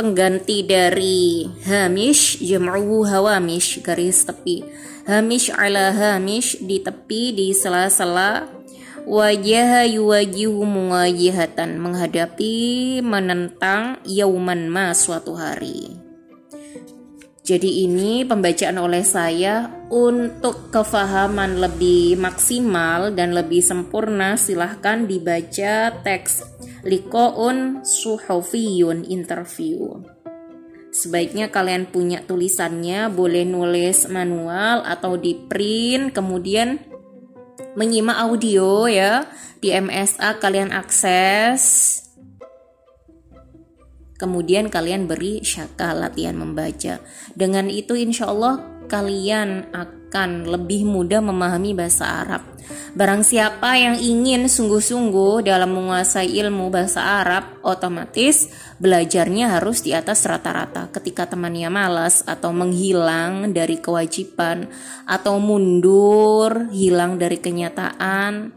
pengganti 0.00 0.64
dari 0.64 1.44
hamish 1.68 2.40
jam'uhu 2.40 3.04
hawamish 3.04 3.84
garis 3.84 4.24
tepi. 4.24 4.64
Hamish 5.04 5.52
ala 5.52 5.92
hamish 5.92 6.56
di 6.64 6.80
tepi 6.80 7.36
di 7.36 7.52
sela-sela. 7.52 8.48
Wajah 9.04 9.88
yuwajihu 9.92 10.64
muwajihatan 10.64 11.76
menghadapi 11.80 13.00
menentang 13.04 14.00
yauman 14.08 14.68
ma 14.72 14.92
suatu 14.96 15.36
hari 15.36 16.09
jadi 17.50 17.66
ini 17.66 18.22
pembacaan 18.22 18.78
oleh 18.78 19.02
saya 19.02 19.66
untuk 19.90 20.70
kefahaman 20.70 21.58
lebih 21.58 22.14
maksimal 22.14 23.10
dan 23.10 23.34
lebih 23.34 23.58
sempurna 23.58 24.38
silahkan 24.38 25.02
dibaca 25.02 25.98
teks 25.98 26.46
Likoun 26.86 27.82
Suhofiyun 27.82 29.02
Interview. 29.02 29.98
Sebaiknya 30.94 31.50
kalian 31.50 31.90
punya 31.90 32.22
tulisannya, 32.22 33.10
boleh 33.10 33.42
nulis 33.42 34.06
manual 34.06 34.86
atau 34.86 35.18
di 35.18 35.34
print, 35.34 36.14
kemudian 36.14 36.78
menyimak 37.74 38.30
audio 38.30 38.86
ya. 38.86 39.26
Di 39.58 39.74
MSA 39.74 40.38
kalian 40.38 40.70
akses 40.70 41.62
Kemudian 44.20 44.68
kalian 44.68 45.08
beri 45.08 45.40
syaka 45.40 45.96
latihan 45.96 46.36
membaca. 46.36 47.00
Dengan 47.32 47.72
itu 47.72 47.96
insya 47.96 48.28
Allah 48.28 48.84
kalian 48.84 49.72
akan 49.72 50.44
lebih 50.44 50.84
mudah 50.84 51.24
memahami 51.24 51.72
bahasa 51.72 52.04
Arab. 52.20 52.44
Barang 52.92 53.24
siapa 53.24 53.80
yang 53.80 53.96
ingin 53.96 54.44
sungguh-sungguh 54.50 55.46
dalam 55.46 55.72
menguasai 55.72 56.36
ilmu 56.42 56.68
bahasa 56.68 57.22
Arab, 57.22 57.64
otomatis 57.64 58.52
belajarnya 58.76 59.56
harus 59.56 59.80
di 59.80 59.96
atas 59.96 60.28
rata-rata. 60.28 60.92
Ketika 60.92 61.24
temannya 61.24 61.72
malas 61.72 62.20
atau 62.26 62.52
menghilang 62.52 63.56
dari 63.56 63.80
kewajiban 63.80 64.68
atau 65.08 65.40
mundur, 65.40 66.68
hilang 66.74 67.16
dari 67.16 67.40
kenyataan, 67.40 68.52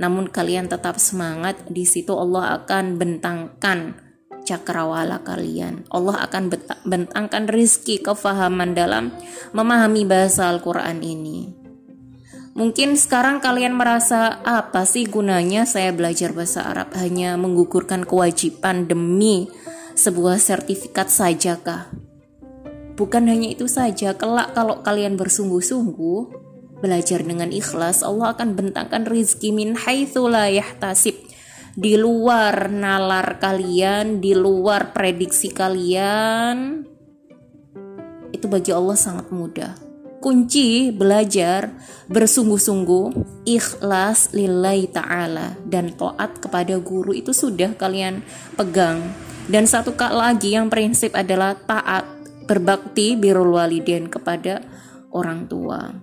namun 0.00 0.26
kalian 0.26 0.66
tetap 0.66 0.96
semangat, 0.96 1.62
di 1.70 1.84
situ 1.86 2.16
Allah 2.16 2.58
akan 2.64 2.98
bentangkan 2.98 4.07
cakrawala 4.48 5.20
kalian. 5.20 5.84
Allah 5.92 6.24
akan 6.24 6.48
bentangkan 6.88 7.44
rizki 7.52 8.00
kefahaman 8.00 8.72
dalam 8.72 9.12
memahami 9.52 10.08
bahasa 10.08 10.48
Al-Quran 10.48 11.04
ini. 11.04 11.52
Mungkin 12.56 12.98
sekarang 12.98 13.38
kalian 13.38 13.76
merasa 13.76 14.42
apa 14.42 14.82
sih 14.82 15.06
gunanya 15.06 15.62
saya 15.62 15.94
belajar 15.94 16.34
bahasa 16.34 16.66
Arab 16.66 16.90
hanya 16.98 17.38
menggugurkan 17.38 18.02
kewajiban 18.02 18.88
demi 18.88 19.46
sebuah 19.94 20.40
sertifikat 20.42 21.06
sajakah? 21.06 21.86
Bukan 22.98 23.30
hanya 23.30 23.54
itu 23.54 23.70
saja, 23.70 24.10
kelak 24.18 24.58
kalau 24.58 24.82
kalian 24.82 25.14
bersungguh-sungguh 25.14 26.48
belajar 26.82 27.22
dengan 27.22 27.54
ikhlas, 27.54 28.02
Allah 28.02 28.34
akan 28.34 28.58
bentangkan 28.58 29.06
rizki 29.06 29.54
min 29.54 29.78
haitsu 29.78 30.26
la 30.26 30.50
yahtasib 30.50 31.27
di 31.78 31.94
luar 31.94 32.74
nalar 32.74 33.38
kalian, 33.38 34.18
di 34.18 34.34
luar 34.34 34.90
prediksi 34.90 35.54
kalian, 35.54 36.82
itu 38.34 38.46
bagi 38.50 38.74
Allah 38.74 38.98
sangat 38.98 39.30
mudah. 39.30 39.78
Kunci 40.18 40.90
belajar 40.90 41.70
bersungguh-sungguh, 42.10 43.06
ikhlas 43.46 44.34
lillahi 44.34 44.90
ta'ala, 44.90 45.54
dan 45.62 45.94
to'at 45.94 46.42
kepada 46.42 46.74
guru 46.82 47.14
itu 47.14 47.30
sudah 47.30 47.70
kalian 47.78 48.26
pegang. 48.58 49.14
Dan 49.46 49.70
satu 49.70 49.94
kak 49.94 50.10
lagi 50.10 50.58
yang 50.58 50.66
prinsip 50.66 51.14
adalah 51.14 51.54
taat, 51.54 52.10
berbakti 52.50 53.14
birul 53.14 53.54
walidin 53.54 54.10
kepada 54.10 54.66
orang 55.14 55.46
tua. 55.46 55.94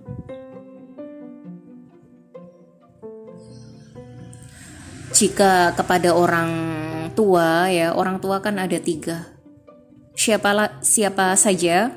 Jika 5.16 5.72
kepada 5.72 6.12
orang 6.12 6.52
tua 7.16 7.72
ya 7.72 7.96
orang 7.96 8.20
tua 8.20 8.44
kan 8.44 8.60
ada 8.60 8.76
tiga. 8.76 9.32
Siapa 10.12 10.84
siapa 10.84 11.32
saja 11.40 11.88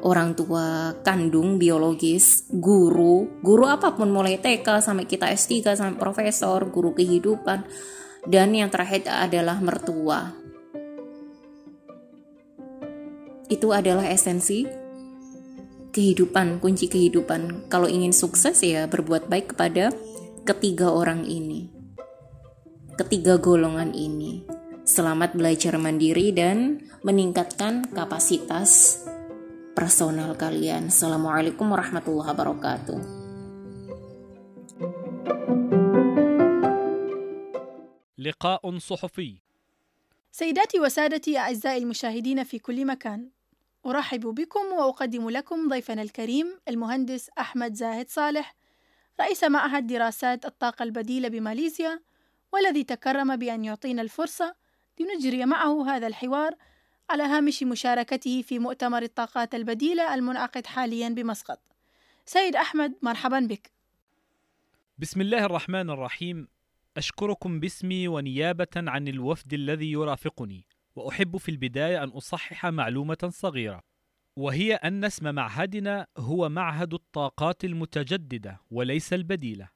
orang 0.00 0.32
tua 0.32 0.96
kandung 1.04 1.60
biologis 1.60 2.48
guru 2.48 3.28
guru 3.44 3.68
apa 3.68 3.92
pun 3.92 4.08
mulai 4.08 4.40
TK 4.40 4.80
sampai 4.80 5.04
kita 5.04 5.28
S3 5.28 5.76
sampai 5.76 6.00
profesor 6.00 6.64
guru 6.72 6.96
kehidupan 6.96 7.68
dan 8.24 8.56
yang 8.56 8.72
terakhir 8.72 9.04
adalah 9.04 9.60
mertua. 9.60 10.32
Itu 13.52 13.76
adalah 13.76 14.08
esensi 14.08 14.64
kehidupan 15.92 16.56
kunci 16.56 16.88
kehidupan. 16.88 17.68
Kalau 17.68 17.84
ingin 17.84 18.16
sukses 18.16 18.64
ya 18.64 18.88
berbuat 18.88 19.28
baik 19.28 19.52
kepada 19.52 19.92
ketiga 20.48 20.88
orang 20.88 21.28
ini 21.28 21.81
ketiga 22.97 23.37
golongan 23.37 23.93
ini. 23.93 24.43
Selamat 24.87 25.35
belajar 25.35 25.75
mandiri 25.75 26.31
dan 26.31 26.79
meningkatkan 27.03 27.91
kapasitas 27.91 29.03
personal 29.75 30.33
kalian. 30.39 30.87
Assalamualaikum 30.87 31.67
warahmatullahi 31.69 32.31
wabarakatuh. 32.33 33.27
لقاء 38.17 38.77
صحفي 38.77 39.37
سيداتي 40.31 40.79
وسادتي 40.79 41.37
أعزائي 41.37 41.77
المشاهدين 41.77 42.43
في 42.43 42.59
كل 42.59 42.85
مكان 42.85 43.29
أرحب 43.85 44.19
بكم 44.19 44.65
وأقدم 44.73 45.29
لكم 45.29 45.69
ضيفنا 45.69 46.01
الكريم 46.01 46.59
المهندس 46.67 47.29
أحمد 47.39 47.73
زاهد 47.73 48.09
صالح 48.09 48.55
رئيس 49.21 49.43
معهد 49.43 49.87
دراسات 49.87 50.45
الطاقة 50.45 50.83
البديلة 50.83 51.27
بماليزيا 51.27 51.99
والذي 52.52 52.84
تكرم 52.84 53.36
بأن 53.36 53.64
يعطينا 53.64 54.02
الفرصة 54.02 54.54
لنجري 55.00 55.46
معه 55.46 55.90
هذا 55.90 56.06
الحوار 56.06 56.54
على 57.10 57.22
هامش 57.22 57.62
مشاركته 57.62 58.42
في 58.42 58.58
مؤتمر 58.58 59.02
الطاقات 59.02 59.54
البديلة 59.54 60.14
المنعقد 60.14 60.66
حاليا 60.66 61.08
بمسقط. 61.08 61.60
سيد 62.26 62.56
أحمد 62.56 62.94
مرحبا 63.02 63.40
بك. 63.40 63.72
بسم 64.98 65.20
الله 65.20 65.44
الرحمن 65.44 65.90
الرحيم 65.90 66.48
أشكركم 66.96 67.60
باسمي 67.60 68.08
ونيابة 68.08 68.68
عن 68.76 69.08
الوفد 69.08 69.54
الذي 69.54 69.92
يرافقني 69.92 70.66
وأحب 70.96 71.36
في 71.36 71.50
البداية 71.50 72.02
أن 72.04 72.08
أصحح 72.08 72.66
معلومة 72.66 73.30
صغيرة 73.32 73.80
وهي 74.36 74.74
أن 74.74 75.04
اسم 75.04 75.34
معهدنا 75.34 76.06
هو 76.18 76.48
معهد 76.48 76.94
الطاقات 76.94 77.64
المتجددة 77.64 78.60
وليس 78.70 79.12
البديلة 79.12 79.68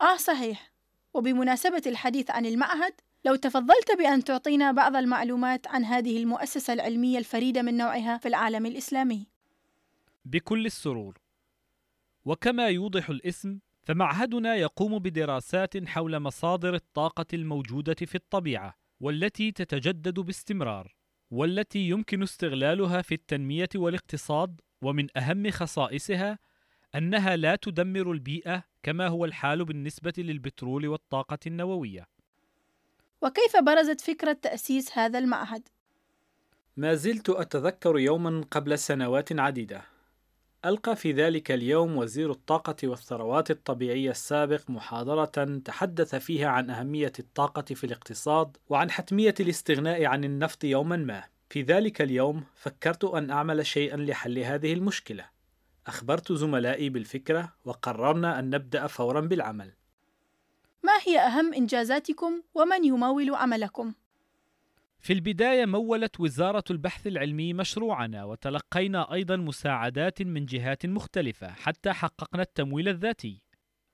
آه 0.00 0.16
صحيح 0.16 0.72
وبمناسبة 1.14 1.82
الحديث 1.86 2.30
عن 2.30 2.46
المعهد 2.46 2.92
لو 3.24 3.34
تفضلت 3.34 3.96
بأن 3.98 4.24
تعطينا 4.24 4.72
بعض 4.72 4.96
المعلومات 4.96 5.66
عن 5.66 5.84
هذه 5.84 6.22
المؤسسة 6.22 6.72
العلمية 6.72 7.18
الفريدة 7.18 7.62
من 7.62 7.76
نوعها 7.76 8.18
في 8.18 8.28
العالم 8.28 8.66
الإسلامي. 8.66 9.26
بكل 10.24 10.66
السرور. 10.66 11.18
وكما 12.24 12.68
يوضح 12.68 13.10
الاسم 13.10 13.58
فمعهدنا 13.82 14.54
يقوم 14.54 14.98
بدراسات 14.98 15.88
حول 15.88 16.18
مصادر 16.20 16.74
الطاقة 16.74 17.26
الموجودة 17.34 17.94
في 17.94 18.14
الطبيعة 18.14 18.74
والتي 19.00 19.52
تتجدد 19.52 20.20
باستمرار 20.20 20.94
والتي 21.30 21.78
يمكن 21.78 22.22
استغلالها 22.22 23.02
في 23.02 23.14
التنمية 23.14 23.68
والاقتصاد 23.74 24.60
ومن 24.82 25.18
أهم 25.18 25.50
خصائصها 25.50 26.38
أنها 26.94 27.36
لا 27.36 27.56
تدمر 27.56 28.12
البيئة 28.12 28.64
كما 28.82 29.08
هو 29.08 29.24
الحال 29.24 29.64
بالنسبة 29.64 30.12
للبترول 30.18 30.88
والطاقة 30.88 31.38
النووية. 31.46 32.06
وكيف 33.22 33.56
برزت 33.56 34.00
فكرة 34.00 34.32
تأسيس 34.32 34.98
هذا 34.98 35.18
المعهد؟ 35.18 35.68
ما 36.76 36.94
زلت 36.94 37.30
أتذكر 37.30 37.98
يوما 37.98 38.44
قبل 38.50 38.78
سنوات 38.78 39.40
عديدة. 39.40 39.82
ألقى 40.64 40.96
في 40.96 41.12
ذلك 41.12 41.50
اليوم 41.50 41.96
وزير 41.96 42.30
الطاقة 42.30 42.76
والثروات 42.84 43.50
الطبيعية 43.50 44.10
السابق 44.10 44.70
محاضرة 44.70 45.60
تحدث 45.64 46.14
فيها 46.14 46.48
عن 46.48 46.70
أهمية 46.70 47.12
الطاقة 47.18 47.74
في 47.74 47.84
الاقتصاد 47.84 48.56
وعن 48.68 48.90
حتمية 48.90 49.34
الاستغناء 49.40 50.04
عن 50.04 50.24
النفط 50.24 50.64
يوما 50.64 50.96
ما. 50.96 51.24
في 51.50 51.62
ذلك 51.62 52.02
اليوم 52.02 52.44
فكرت 52.54 53.04
أن 53.04 53.30
أعمل 53.30 53.66
شيئا 53.66 53.96
لحل 53.96 54.38
هذه 54.38 54.72
المشكلة. 54.72 55.39
أخبرت 55.90 56.32
زملائي 56.32 56.88
بالفكرة 56.88 57.52
وقررنا 57.64 58.38
أن 58.38 58.50
نبدأ 58.50 58.86
فورا 58.86 59.20
بالعمل. 59.20 59.72
ما 60.82 60.92
هي 61.06 61.18
أهم 61.18 61.54
إنجازاتكم 61.54 62.42
ومن 62.54 62.84
يمول 62.84 63.34
عملكم؟ 63.34 63.94
في 64.98 65.12
البداية 65.12 65.66
مولت 65.66 66.20
وزارة 66.20 66.64
البحث 66.70 67.06
العلمي 67.06 67.52
مشروعنا 67.52 68.24
وتلقينا 68.24 69.12
أيضا 69.12 69.36
مساعدات 69.36 70.22
من 70.22 70.46
جهات 70.46 70.86
مختلفة 70.86 71.52
حتى 71.52 71.92
حققنا 71.92 72.42
التمويل 72.42 72.88
الذاتي. 72.88 73.42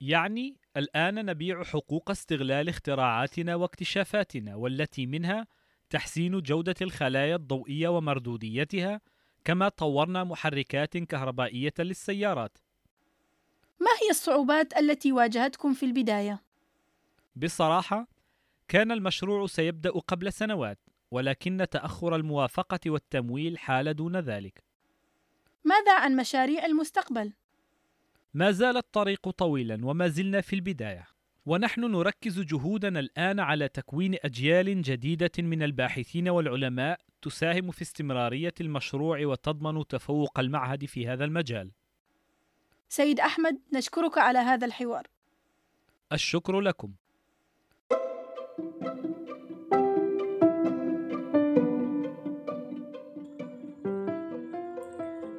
يعني 0.01 0.57
الآن 0.77 1.27
نبيع 1.27 1.65
حقوق 1.65 2.11
استغلال 2.11 2.69
اختراعاتنا 2.69 3.55
واكتشافاتنا 3.55 4.55
والتي 4.55 5.07
منها 5.07 5.47
تحسين 5.91 6.41
جودة 6.41 6.75
الخلايا 6.83 7.37
الضوئية 7.37 7.89
ومردوديتها 7.89 9.01
كما 9.47 9.69
طورنا 9.69 10.25
محركات 10.25 10.97
كهربائية 10.97 11.75
للسيارات. 11.79 12.59
ما 13.81 13.91
هي 14.03 14.11
الصعوبات 14.11 14.77
التي 14.77 15.13
واجهتكم 15.13 15.75
في 15.75 15.87
البداية؟ 15.87 16.43
بصراحة 17.37 18.09
كان 18.69 18.93
المشروع 18.93 19.47
سيبدأ 19.47 19.91
قبل 19.91 20.33
سنوات 20.33 20.79
ولكن 21.11 21.67
تأخر 21.71 22.17
الموافقة 22.17 22.81
والتمويل 22.87 23.59
حال 23.59 23.95
دون 23.95 24.17
ذلك. 24.17 24.65
ماذا 25.65 25.99
عن 25.99 26.17
مشاريع 26.17 26.67
المستقبل؟ 26.67 27.33
ما 28.35 28.51
زال 28.51 28.77
الطريق 28.77 29.31
طويلا 29.31 29.87
وما 29.87 30.09
زلنا 30.09 30.41
في 30.41 30.57
البداية 30.57 31.07
ونحن 31.47 31.81
نركز 31.81 32.41
جهودنا 32.41 33.01
الآن 33.01 33.41
على 33.41 33.69
تكوين 33.69 34.17
أجيال 34.25 34.83
جديدة 34.83 35.33
من 35.39 35.63
الباحثين 35.63 36.29
والعلماء 36.29 37.01
تساهم 37.27 37.71
في 37.71 37.83
استمرارية 37.83 38.55
المشروع 38.61 39.27
وتضمن 39.27 39.87
تفوق 39.87 40.39
المعهد 40.39 40.85
في 40.85 41.09
هذا 41.09 41.25
المجال. 41.25 41.71
سيد 42.89 43.21
أحمد 43.21 43.59
نشكرك 43.75 44.19
على 44.19 44.39
هذا 44.39 44.67
الحوار. 44.67 45.07
الشكر 46.13 46.61
لكم. 46.61 46.93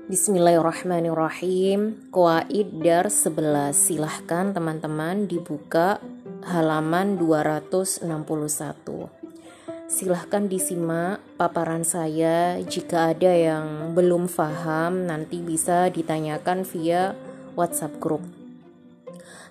Bismillahirrahmanirrahim 0.07 2.07
Kuaid 2.15 2.79
Dar 2.79 3.11
11 3.11 3.75
Silahkan 3.75 4.55
teman-teman 4.55 5.27
dibuka 5.27 5.99
halaman 6.47 7.19
261 7.19 9.16
Silahkan 9.87 10.51
disimak 10.51 11.23
paparan 11.39 11.87
saya 11.87 12.59
Jika 12.59 13.15
ada 13.15 13.31
yang 13.31 13.95
belum 13.95 14.27
paham 14.27 15.07
nanti 15.07 15.39
bisa 15.39 15.87
ditanyakan 15.87 16.67
via 16.67 17.15
WhatsApp 17.55 17.95
group 18.03 18.23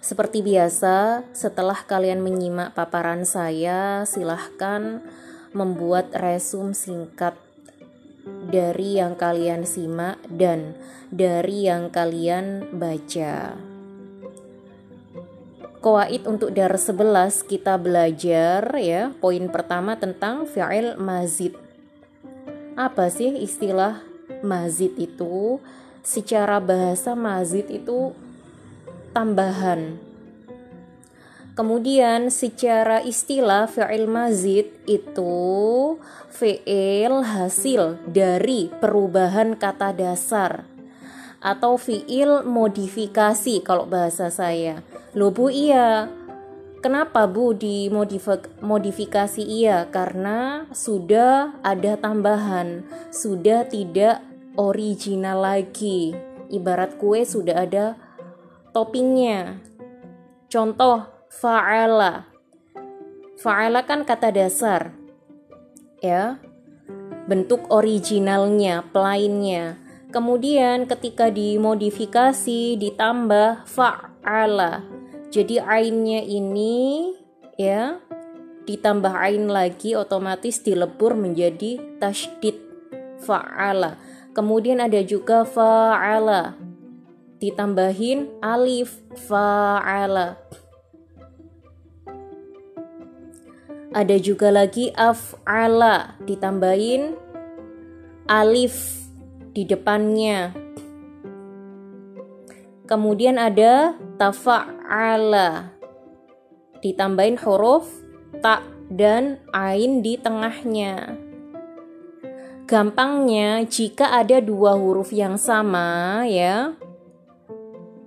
seperti 0.07 0.39
biasa, 0.39 1.27
setelah 1.35 1.83
kalian 1.83 2.23
menyimak 2.23 2.79
paparan 2.79 3.27
saya, 3.27 4.07
silahkan 4.07 5.03
membuat 5.51 6.15
resum 6.15 6.79
singkat 6.79 7.35
dari 8.47 9.03
yang 9.03 9.19
kalian 9.19 9.67
simak 9.67 10.23
dan 10.31 10.79
dari 11.11 11.67
yang 11.67 11.91
kalian 11.91 12.71
baca. 12.71 13.59
Koaid 15.87 16.27
untuk 16.27 16.51
dar 16.51 16.75
11 16.75 17.47
kita 17.47 17.79
belajar 17.79 18.75
ya. 18.75 19.15
Poin 19.23 19.47
pertama 19.47 19.95
tentang 19.95 20.43
fi'il 20.43 20.99
mazid. 20.99 21.55
Apa 22.75 23.07
sih 23.07 23.31
istilah 23.39 24.03
mazid 24.43 24.99
itu? 24.99 25.63
Secara 26.03 26.59
bahasa 26.59 27.15
mazid 27.15 27.71
itu 27.71 28.11
tambahan 29.15 30.03
Kemudian 31.55 32.35
secara 32.35 33.01
istilah 33.07 33.71
fi'il 33.71 34.11
mazid 34.11 34.75
itu 34.91 35.39
fi'il 36.35 37.15
hasil 37.23 37.97
dari 38.11 38.75
perubahan 38.83 39.55
kata 39.55 39.95
dasar 39.95 40.76
atau 41.47 41.79
fi'il 41.79 42.43
modifikasi 42.43 43.63
kalau 43.63 43.87
bahasa 43.87 44.35
saya. 44.35 44.83
Loh 45.15 45.31
Bu 45.31 45.47
iya, 45.47 46.11
kenapa 46.83 47.31
Bu 47.31 47.55
di 47.55 47.87
modifikasi 48.59 49.43
iya? 49.47 49.87
Karena 49.87 50.67
sudah 50.75 51.63
ada 51.63 51.95
tambahan, 51.95 52.83
sudah 53.15 53.63
tidak 53.71 54.27
original 54.59 55.47
lagi. 55.47 56.19
Ibarat 56.51 56.99
kue 56.99 57.23
sudah 57.23 57.63
ada 57.63 57.95
toppingnya. 58.75 59.63
Contoh 60.51 61.07
fa'ala. 61.31 62.27
Fa'ala 63.39 63.87
kan 63.87 64.03
kata 64.03 64.35
dasar. 64.35 64.95
Ya. 66.03 66.43
Bentuk 67.27 67.67
originalnya, 67.75 68.87
plainnya. 68.95 69.86
Kemudian 70.17 70.89
ketika 70.89 71.29
dimodifikasi 71.29 72.81
ditambah 72.81 73.69
fa'ala. 73.69 74.81
Jadi 75.29 75.61
ainnya 75.61 76.25
ini 76.25 77.13
ya 77.61 78.01
ditambah 78.65 79.13
ain 79.13 79.53
lagi 79.53 79.93
otomatis 79.93 80.65
dilebur 80.65 81.13
menjadi 81.13 82.01
tasydid 82.01 82.57
fa'ala. 83.29 84.01
Kemudian 84.33 84.81
ada 84.81 85.05
juga 85.05 85.45
fa'ala. 85.45 86.57
Ditambahin 87.37 88.41
alif 88.41 88.97
fa'ala. 89.29 90.41
Ada 93.93 94.17
juga 94.17 94.49
lagi 94.49 94.89
af'ala 94.97 96.17
ditambahin 96.25 97.13
alif 98.33 99.06
di 99.57 99.65
depannya. 99.65 100.53
Kemudian 102.85 103.41
ada 103.41 103.97
tafa'ala 104.21 105.73
ditambahin 106.85 107.41
huruf 107.41 107.89
ta 108.45 108.61
dan 108.93 109.41
ain 109.57 110.05
di 110.05 110.21
tengahnya. 110.21 111.17
Gampangnya 112.69 113.65
jika 113.65 114.13
ada 114.13 114.45
dua 114.45 114.77
huruf 114.77 115.09
yang 115.15 115.41
sama 115.41 116.23
ya 116.29 116.77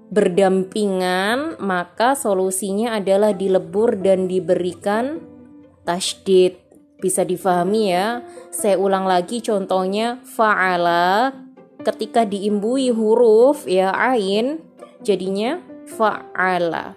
berdampingan 0.10 1.62
maka 1.64 2.18
solusinya 2.18 2.98
adalah 2.98 3.32
dilebur 3.32 3.96
dan 4.02 4.28
diberikan 4.28 5.22
tasdid 5.88 6.69
bisa 7.00 7.24
difahami 7.24 7.96
ya. 7.96 8.22
Saya 8.52 8.76
ulang 8.76 9.08
lagi 9.08 9.40
contohnya 9.40 10.20
fa'ala 10.24 11.34
ketika 11.84 12.28
diimbui 12.28 12.92
huruf 12.92 13.64
ya 13.66 13.96
ain 13.96 14.60
jadinya 15.00 15.64
fa'ala. 15.88 16.96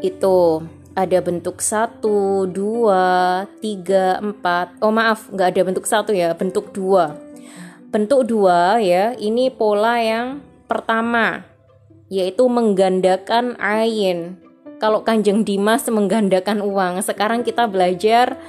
Itu 0.00 0.64
ada 0.96 1.18
bentuk 1.24 1.64
satu, 1.64 2.44
dua, 2.48 3.44
tiga, 3.64 4.20
empat. 4.20 4.80
Oh 4.84 4.92
maaf, 4.92 5.28
nggak 5.32 5.48
ada 5.56 5.62
bentuk 5.64 5.86
satu 5.88 6.12
ya, 6.12 6.32
bentuk 6.36 6.72
dua. 6.76 7.16
Bentuk 7.90 8.28
dua 8.28 8.78
ya, 8.78 9.16
ini 9.18 9.50
pola 9.50 9.98
yang 9.98 10.44
pertama, 10.70 11.42
yaitu 12.12 12.46
menggandakan 12.46 13.58
ain 13.58 14.38
kalau 14.80 15.04
Kanjeng 15.04 15.44
Dimas 15.44 15.84
menggandakan 15.86 16.64
uang. 16.64 17.04
Sekarang 17.04 17.44
kita 17.44 17.68
belajar 17.68 18.40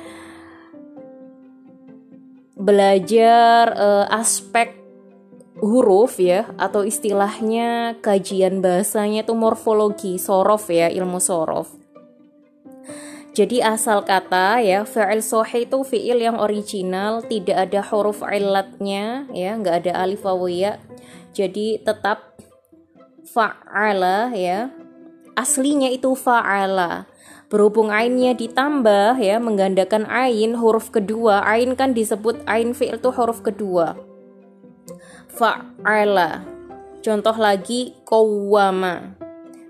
belajar 2.55 3.75
uh, 3.75 4.05
aspek 4.07 4.79
huruf 5.59 6.17
ya 6.17 6.49
atau 6.55 6.81
istilahnya 6.81 7.99
kajian 8.01 8.63
bahasanya 8.63 9.27
itu 9.27 9.35
morfologi 9.35 10.15
sorof 10.17 10.71
ya 10.71 10.87
ilmu 10.87 11.19
sorof. 11.19 11.77
Jadi 13.31 13.63
asal 13.63 14.03
kata 14.03 14.59
ya 14.59 14.83
fi'il 14.83 15.23
sohe 15.23 15.63
itu 15.63 15.79
fi'il 15.87 16.19
yang 16.19 16.35
original 16.35 17.23
tidak 17.23 17.69
ada 17.69 17.79
huruf 17.79 18.19
ilatnya 18.27 19.23
ya 19.31 19.55
nggak 19.55 19.87
ada 19.87 20.03
alif 20.03 20.27
wawiyah 20.27 20.83
jadi 21.31 21.79
tetap 21.79 22.35
fa'ala 23.23 24.35
ya 24.35 24.67
aslinya 25.35 25.89
itu 25.91 26.13
fa'ala. 26.15 27.07
Berhubung 27.51 27.91
ainnya 27.91 28.31
ditambah 28.31 29.19
ya 29.19 29.35
menggandakan 29.43 30.07
ain 30.07 30.55
huruf 30.55 30.87
kedua, 30.87 31.43
ain 31.43 31.75
kan 31.75 31.91
disebut 31.91 32.39
ain 32.47 32.71
fi'il 32.71 32.95
itu 32.95 33.09
huruf 33.11 33.43
kedua. 33.43 33.99
Fa'ala. 35.35 36.47
Contoh 37.01 37.35
lagi 37.35 37.97
qawwama. 38.07 39.17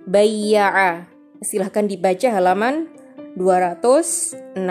Bayya'a. 0.06 1.08
Silahkan 1.42 1.90
dibaca 1.90 2.28
halaman 2.30 2.86
261. 3.40 4.62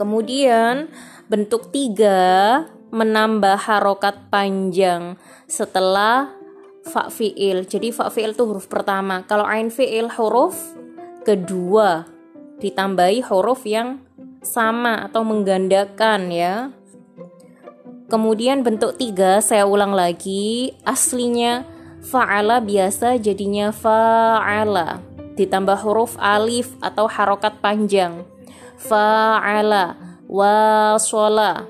Kemudian 0.00 0.88
bentuk 1.28 1.68
tiga 1.70 2.64
menambah 2.90 3.54
harokat 3.68 4.32
panjang 4.32 5.20
setelah 5.46 6.39
fa 6.86 7.12
fi'il. 7.12 7.68
Jadi 7.68 7.92
fa 7.92 8.08
fi'il 8.08 8.32
itu 8.32 8.44
huruf 8.46 8.68
pertama. 8.70 9.24
Kalau 9.28 9.44
ain 9.44 9.68
fi'il 9.68 10.08
huruf 10.16 10.56
kedua 11.24 12.08
ditambahi 12.60 13.24
huruf 13.28 13.64
yang 13.68 14.00
sama 14.40 15.08
atau 15.08 15.24
menggandakan 15.24 16.32
ya. 16.32 16.54
Kemudian 18.10 18.66
bentuk 18.66 18.98
tiga 18.98 19.38
saya 19.38 19.68
ulang 19.68 19.94
lagi 19.94 20.74
aslinya 20.82 21.62
fa'ala 22.00 22.58
biasa 22.64 23.20
jadinya 23.20 23.70
fa'ala 23.70 25.04
ditambah 25.36 25.78
huruf 25.84 26.16
alif 26.18 26.74
atau 26.82 27.06
harokat 27.06 27.60
panjang 27.62 28.24
fa'ala 28.80 29.96
wasala 30.26 31.68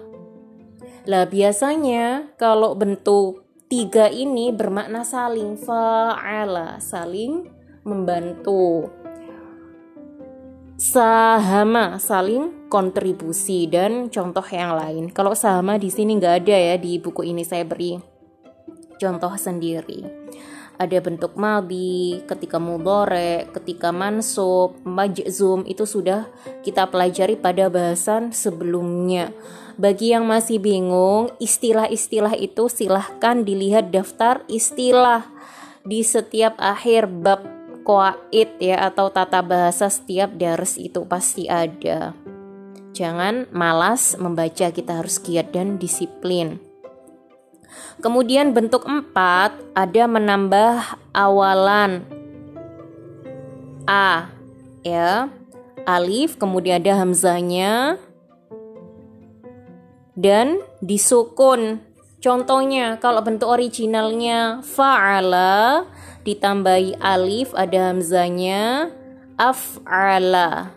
lah 1.05 1.25
biasanya 1.27 2.31
kalau 2.39 2.79
bentuk 2.79 3.50
tiga 3.71 4.11
ini 4.11 4.51
bermakna 4.51 5.07
saling 5.07 5.55
fa'ala 5.55 6.83
saling 6.83 7.47
membantu. 7.87 8.91
Sahama 10.75 12.03
saling 12.03 12.67
kontribusi 12.67 13.71
dan 13.71 14.11
contoh 14.11 14.43
yang 14.51 14.75
lain. 14.75 15.05
Kalau 15.15 15.39
sama 15.39 15.79
di 15.79 15.87
sini 15.87 16.19
nggak 16.19 16.35
ada 16.43 16.57
ya 16.75 16.75
di 16.83 16.99
buku 16.99 17.31
ini 17.31 17.47
saya 17.47 17.63
beri 17.63 17.95
contoh 18.99 19.31
sendiri. 19.39 20.03
Ada 20.81 20.99
bentuk 21.05 21.37
mabi, 21.37 22.25
ketika 22.25 22.57
mudore, 22.57 23.47
ketika 23.55 23.93
mansub, 23.95 24.81
majzum 24.83 25.63
itu 25.69 25.85
sudah 25.87 26.27
kita 26.65 26.89
pelajari 26.91 27.37
pada 27.39 27.71
bahasan 27.71 28.33
sebelumnya. 28.35 29.31
Bagi 29.81 30.13
yang 30.13 30.29
masih 30.29 30.61
bingung, 30.61 31.33
istilah-istilah 31.41 32.37
itu 32.37 32.69
silahkan 32.69 33.41
dilihat 33.41 33.89
daftar 33.89 34.45
istilah 34.45 35.25
di 35.89 36.05
setiap 36.05 36.53
akhir 36.61 37.09
bab 37.09 37.41
koait 37.81 38.61
ya 38.61 38.93
atau 38.93 39.09
tata 39.09 39.41
bahasa 39.41 39.89
setiap 39.89 40.37
dars 40.37 40.77
itu 40.77 41.01
pasti 41.09 41.49
ada. 41.49 42.13
Jangan 42.93 43.49
malas 43.57 44.21
membaca, 44.21 44.69
kita 44.69 45.01
harus 45.01 45.17
giat 45.17 45.49
dan 45.49 45.81
disiplin. 45.81 46.61
Kemudian 48.05 48.53
bentuk 48.53 48.85
empat 48.85 49.57
ada 49.73 50.05
menambah 50.05 51.01
awalan 51.17 52.05
A 53.89 54.29
ya 54.85 55.33
alif 55.89 56.37
kemudian 56.37 56.83
ada 56.83 57.01
hamzanya 57.01 57.97
dan 60.21 60.61
disukun 60.85 61.81
contohnya 62.21 63.01
kalau 63.01 63.25
bentuk 63.25 63.49
originalnya 63.49 64.61
fa'ala 64.61 65.89
ditambahi 66.29 67.01
alif 67.01 67.57
ada 67.57 67.89
hamzanya 67.89 68.93
af'ala 69.41 70.77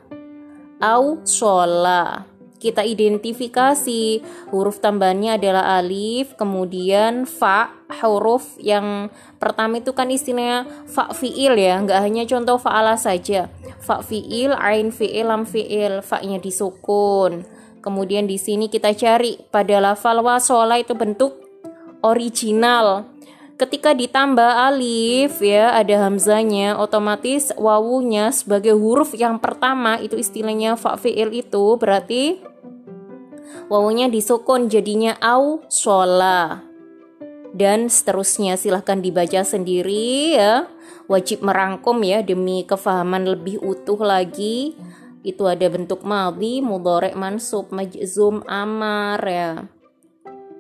au 0.84 1.24
shola. 1.24 2.28
Kita 2.64 2.80
identifikasi 2.80 4.24
huruf 4.56 4.80
tambahannya 4.80 5.36
adalah 5.36 5.84
alif, 5.84 6.40
kemudian 6.40 7.28
fa, 7.28 7.76
huruf 8.00 8.56
yang 8.56 9.12
pertama 9.36 9.84
itu 9.84 9.92
kan 9.92 10.08
istilahnya 10.08 10.64
fa 10.88 11.12
fiil 11.12 11.60
ya, 11.60 11.84
nggak 11.84 12.00
hanya 12.00 12.24
contoh 12.24 12.56
fa'ala 12.56 12.96
saja. 12.96 13.52
Fa 13.84 14.00
fiil, 14.00 14.56
ain 14.56 14.96
fiil, 14.96 15.28
lam 15.28 15.44
fiil, 15.44 16.00
fa-nya 16.00 16.40
disukun. 16.40 17.44
Kemudian 17.84 18.32
di 18.32 18.40
sini 18.40 18.72
kita 18.72 18.96
cari 18.96 19.36
pada 19.52 19.84
lafal 19.84 20.24
wasola 20.24 20.80
itu 20.80 20.96
bentuk 20.96 21.36
original. 22.00 23.12
Ketika 23.60 23.92
ditambah 23.92 24.72
alif 24.72 25.44
ya 25.44 25.76
ada 25.76 26.08
hamzanya 26.08 26.80
otomatis 26.80 27.52
wawunya 27.60 28.32
sebagai 28.32 28.74
huruf 28.74 29.14
yang 29.14 29.38
pertama 29.38 30.00
itu 30.00 30.16
istilahnya 30.16 30.80
fa 30.80 30.96
fi'il 30.96 31.30
itu 31.36 31.78
berarti 31.78 32.40
wawunya 33.68 34.08
disukun 34.08 34.72
jadinya 34.72 35.20
au 35.20 35.60
shola. 35.68 36.64
Dan 37.54 37.92
seterusnya 37.92 38.58
silahkan 38.58 38.98
dibaca 38.98 39.46
sendiri 39.46 40.34
ya. 40.40 40.66
Wajib 41.06 41.46
merangkum 41.46 42.00
ya 42.02 42.24
demi 42.24 42.64
kefahaman 42.64 43.28
lebih 43.28 43.62
utuh 43.62 44.00
lagi 44.02 44.74
itu 45.24 45.48
ada 45.48 45.66
bentuk 45.72 46.04
madhi, 46.04 46.60
mudorek, 46.60 47.16
mansub, 47.16 47.72
majzum, 47.72 48.44
amar 48.46 49.20
ya 49.24 49.52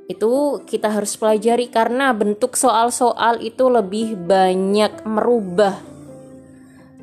itu 0.03 0.59
kita 0.67 0.91
harus 0.91 1.15
pelajari 1.15 1.71
karena 1.71 2.11
bentuk 2.11 2.59
soal-soal 2.59 3.39
itu 3.39 3.71
lebih 3.71 4.19
banyak 4.19 5.07
merubah. 5.07 5.79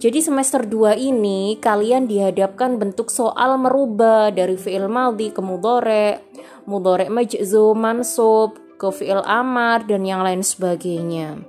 Jadi 0.01 0.25
semester 0.25 0.65
2 0.65 0.97
ini 0.97 1.61
kalian 1.61 2.09
dihadapkan 2.09 2.81
bentuk 2.81 3.13
soal 3.13 3.61
merubah 3.61 4.33
dari 4.33 4.57
fi'il 4.57 4.89
maldi 4.89 5.29
ke 5.29 5.45
mudore, 5.45 6.25
mudore 6.65 7.13
majzum, 7.13 7.77
mansub, 7.77 8.57
ke 8.81 8.89
fi'il 8.89 9.21
amar 9.29 9.85
dan 9.85 10.09
yang 10.09 10.25
lain 10.25 10.41
sebagainya. 10.41 11.45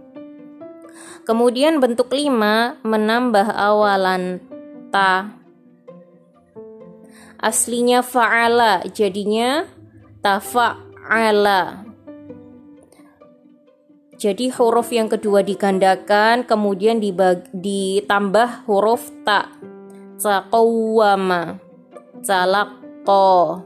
Kemudian 1.24 1.80
bentuk 1.80 2.12
5 2.12 2.84
menambah 2.84 3.48
awalan 3.56 4.44
ta. 4.92 5.41
Aslinya 7.42 8.06
fa'ala 8.06 8.86
jadinya 8.94 9.66
tafa 10.22 10.78
ala. 11.10 11.82
Jadi 14.22 14.54
huruf 14.54 14.94
yang 14.94 15.10
kedua 15.10 15.42
digandakan 15.42 16.46
kemudian 16.46 17.02
dibag, 17.02 17.50
ditambah 17.50 18.70
huruf 18.70 19.10
ta. 19.26 19.50
Taqawwama, 20.22 21.58
talaqqa, 22.22 23.66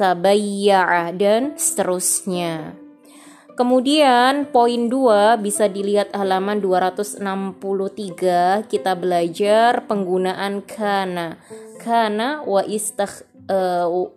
tabayya'a 0.00 1.12
dan 1.12 1.60
seterusnya. 1.60 2.80
Kemudian 3.54 4.50
poin 4.50 4.90
2 4.90 5.38
bisa 5.38 5.70
dilihat 5.70 6.10
halaman 6.10 6.58
263 6.58 8.66
kita 8.66 8.98
belajar 8.98 9.86
penggunaan 9.86 10.58
kana. 10.64 11.38
Kana 11.84 12.40
wa 12.48 12.64
istakh 12.64 13.28
uh, 13.52 14.08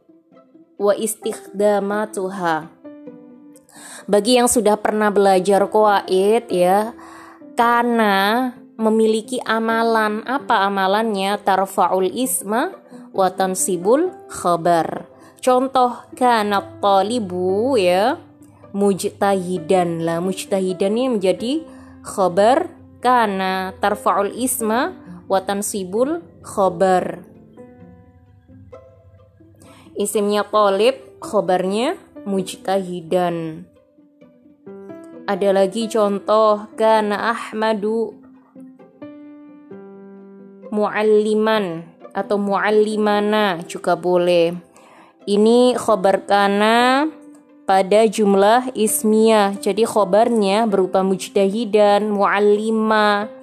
wa 0.79 0.93
istikhdamatuha. 0.95 2.71
Bagi 4.07 4.39
yang 4.39 4.47
sudah 4.47 4.79
pernah 4.79 5.11
belajar 5.11 5.67
kuwait 5.67 6.47
ya, 6.47 6.95
karena 7.59 8.55
memiliki 8.79 9.43
amalan. 9.43 10.23
Apa 10.23 10.63
amalannya? 10.71 11.35
Tarfa'ul 11.43 12.07
isma 12.07 12.71
wa 13.11 13.27
tansibul 13.35 14.15
khabar. 14.31 15.11
Contoh 15.43 16.07
kana 16.15 16.79
talibu 16.79 17.75
ya 17.75 18.15
mujtahidan 18.75 20.03
lah 20.03 20.19
mujtahidan 20.19 20.93
ini 20.93 21.07
menjadi 21.17 21.51
khabar 22.03 22.69
kana 22.99 23.73
tarfa'ul 23.79 24.35
isma 24.35 24.93
wa 25.25 25.39
tansibul 25.41 26.21
khabar 26.43 27.23
Isimnya 29.97 30.45
polib, 30.45 30.93
khobarnya 31.17 31.97
mujtahidan. 32.21 33.65
Ada 35.25 35.49
lagi 35.49 35.89
contoh 35.89 36.69
kana 36.77 37.33
Ahmadu 37.33 38.13
mualliman 40.69 41.81
atau 42.13 42.37
muallimana 42.37 43.65
juga 43.65 43.97
boleh. 43.97 44.53
Ini 45.25 45.73
khobar 45.73 46.29
kana 46.29 47.09
pada 47.65 48.05
jumlah 48.05 48.77
ismiyah. 48.77 49.57
Jadi 49.57 49.81
khobarnya 49.81 50.69
berupa 50.69 51.01
mujtahidan, 51.01 52.13
muallima, 52.13 53.33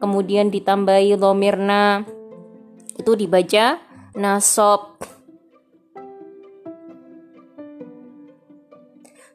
kemudian 0.00 0.48
ditambahi 0.48 1.20
lomirna. 1.20 2.08
Itu 2.96 3.12
dibaca 3.12 3.76
nasob. 4.16 5.17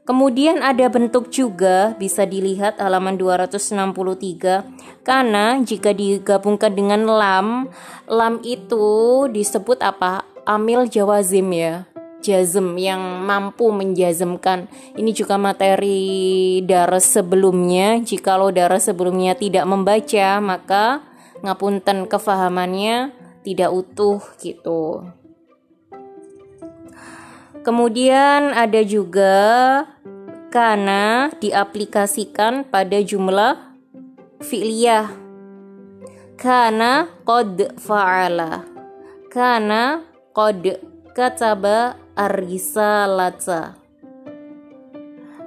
Kemudian 0.03 0.59
ada 0.59 0.91
bentuk 0.91 1.31
juga 1.31 1.95
bisa 1.95 2.27
dilihat 2.27 2.75
halaman 2.75 3.15
263 3.15 4.67
karena 5.07 5.55
jika 5.63 5.95
digabungkan 5.95 6.75
dengan 6.75 7.07
lam, 7.07 7.71
lam 8.11 8.43
itu 8.43 9.23
disebut 9.31 9.79
apa? 9.79 10.27
Amil 10.43 10.91
jawazim 10.91 11.55
ya. 11.55 11.87
Jazm 12.19 12.75
yang 12.75 12.99
mampu 13.23 13.71
menjazmkan. 13.71 14.67
Ini 14.95 15.11
juga 15.15 15.39
materi 15.39 16.59
daras 16.67 17.07
sebelumnya. 17.07 17.99
Jikalau 18.03 18.51
daras 18.51 18.91
sebelumnya 18.91 19.39
tidak 19.39 19.63
membaca, 19.67 20.39
maka 20.43 21.03
ngapunten 21.43 22.11
kefahamannya 22.11 23.11
tidak 23.43 23.71
utuh 23.71 24.19
gitu. 24.39 25.03
Kemudian 27.63 28.51
ada 28.51 28.83
juga 28.83 29.39
karena 30.51 31.31
diaplikasikan 31.39 32.67
pada 32.67 32.99
jumlah 32.99 33.55
fi'liyah. 34.43 35.07
Kana 36.35 37.07
qad 37.23 37.79
fa'ala. 37.79 38.67
Kana 39.31 40.03
qad 40.35 40.83
kataba 41.15 41.95
ar-risalata. 42.19 43.79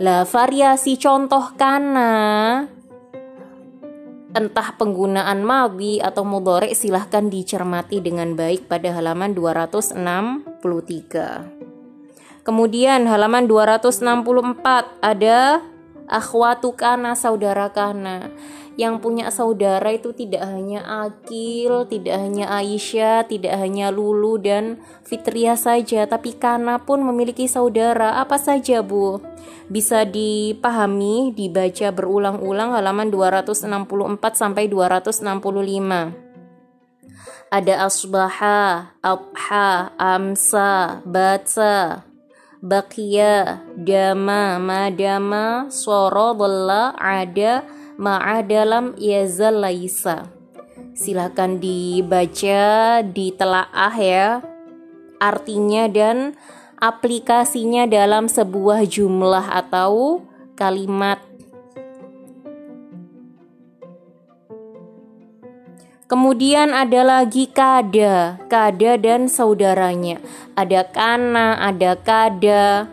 Lah 0.00 0.24
variasi 0.24 0.96
contoh 0.96 1.52
kana 1.56 2.12
entah 4.36 4.76
penggunaan 4.76 5.40
madhi 5.40 5.96
atau 6.00 6.24
mudhari 6.24 6.74
silahkan 6.76 7.32
dicermati 7.32 8.00
dengan 8.04 8.36
baik 8.36 8.68
pada 8.68 8.92
halaman 8.92 9.32
263. 9.32 11.55
Kemudian 12.46 13.10
halaman 13.10 13.50
264 13.50 15.02
ada 15.02 15.58
akhwatu 16.06 16.70
kana 16.78 17.18
saudara 17.18 17.66
kana 17.74 18.30
yang 18.76 19.00
punya 19.00 19.32
saudara 19.32 19.88
itu 19.88 20.12
tidak 20.12 20.44
hanya 20.44 20.84
Akil, 21.08 21.88
tidak 21.88 22.20
hanya 22.20 22.60
Aisyah, 22.60 23.24
tidak 23.24 23.56
hanya 23.56 23.88
Lulu 23.88 24.36
dan 24.36 24.76
Fitria 25.00 25.56
saja, 25.56 26.04
tapi 26.04 26.36
Kana 26.36 26.84
pun 26.84 27.00
memiliki 27.00 27.48
saudara. 27.48 28.20
Apa 28.20 28.36
saja, 28.36 28.84
Bu? 28.84 29.24
Bisa 29.72 30.04
dipahami, 30.04 31.32
dibaca 31.32 31.88
berulang-ulang 31.88 32.76
halaman 32.76 33.08
264 33.08 33.64
sampai 34.36 34.68
265. 34.68 35.24
Ada 37.48 37.88
asbaha, 37.88 38.92
abha, 39.00 39.96
amsa, 39.96 41.00
bata, 41.08 42.05
bakia 42.66 43.62
dama 43.78 44.58
madama 44.58 45.70
soro 45.70 46.34
dhalla 46.34 46.98
ada 46.98 47.62
ma'a 47.94 48.42
dalam 48.42 48.98
yazal 48.98 49.62
laisa 49.62 50.26
silakan 50.98 51.62
dibaca 51.62 52.66
ditelaah 53.06 53.94
ya 53.94 54.42
artinya 55.22 55.86
dan 55.86 56.34
aplikasinya 56.80 57.88
dalam 57.88 58.28
sebuah 58.28 58.84
jumlah 58.84 59.46
atau 59.48 60.24
kalimat. 60.56 61.25
Kemudian 66.06 66.70
ada 66.70 67.02
lagi 67.02 67.50
kada, 67.50 68.38
kada 68.46 68.94
dan 68.94 69.26
saudaranya. 69.26 70.22
Ada 70.54 70.86
kana, 70.86 71.58
ada 71.58 71.98
kada. 71.98 72.86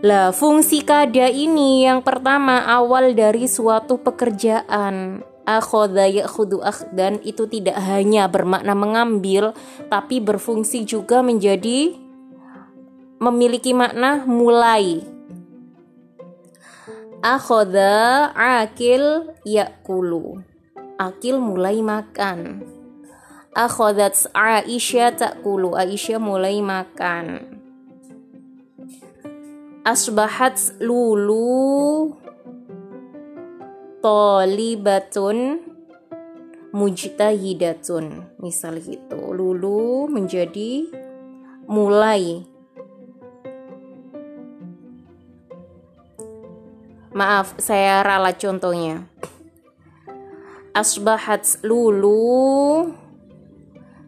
Lah, 0.00 0.32
fungsi 0.32 0.80
kada 0.80 1.28
ini 1.28 1.84
yang 1.84 2.00
pertama 2.00 2.64
awal 2.64 3.12
dari 3.12 3.44
suatu 3.44 4.00
pekerjaan 4.00 5.20
akhoda 5.44 6.08
ya'khudu 6.08 6.64
akhdan 6.64 7.20
itu 7.20 7.44
tidak 7.46 7.76
hanya 7.84 8.26
bermakna 8.32 8.72
mengambil 8.72 9.52
tapi 9.90 10.22
berfungsi 10.22 10.86
juga 10.86 11.20
menjadi 11.20 11.94
memiliki 13.22 13.74
makna 13.74 14.22
mulai 14.26 15.11
akhoda 17.22 18.34
akil 18.34 19.30
yakulu. 19.46 20.42
Akil 20.98 21.38
mulai 21.38 21.78
makan. 21.80 22.66
Akhodat 23.52 24.16
Aisyah 24.34 25.14
takulu. 25.16 25.78
Aisyah 25.78 26.18
mulai 26.18 26.58
makan. 26.60 27.58
Asbahat 29.82 30.58
lulu 30.78 32.14
tolibatun 33.98 35.62
mujtahidatun. 36.70 38.38
Misal 38.38 38.78
gitu. 38.78 39.20
Lulu 39.34 40.06
menjadi 40.06 40.86
mulai 41.66 42.51
maaf 47.12 47.56
saya 47.60 48.04
ralat 48.04 48.40
contohnya 48.40 49.08
asbahat 50.72 51.44
lulu 51.64 52.92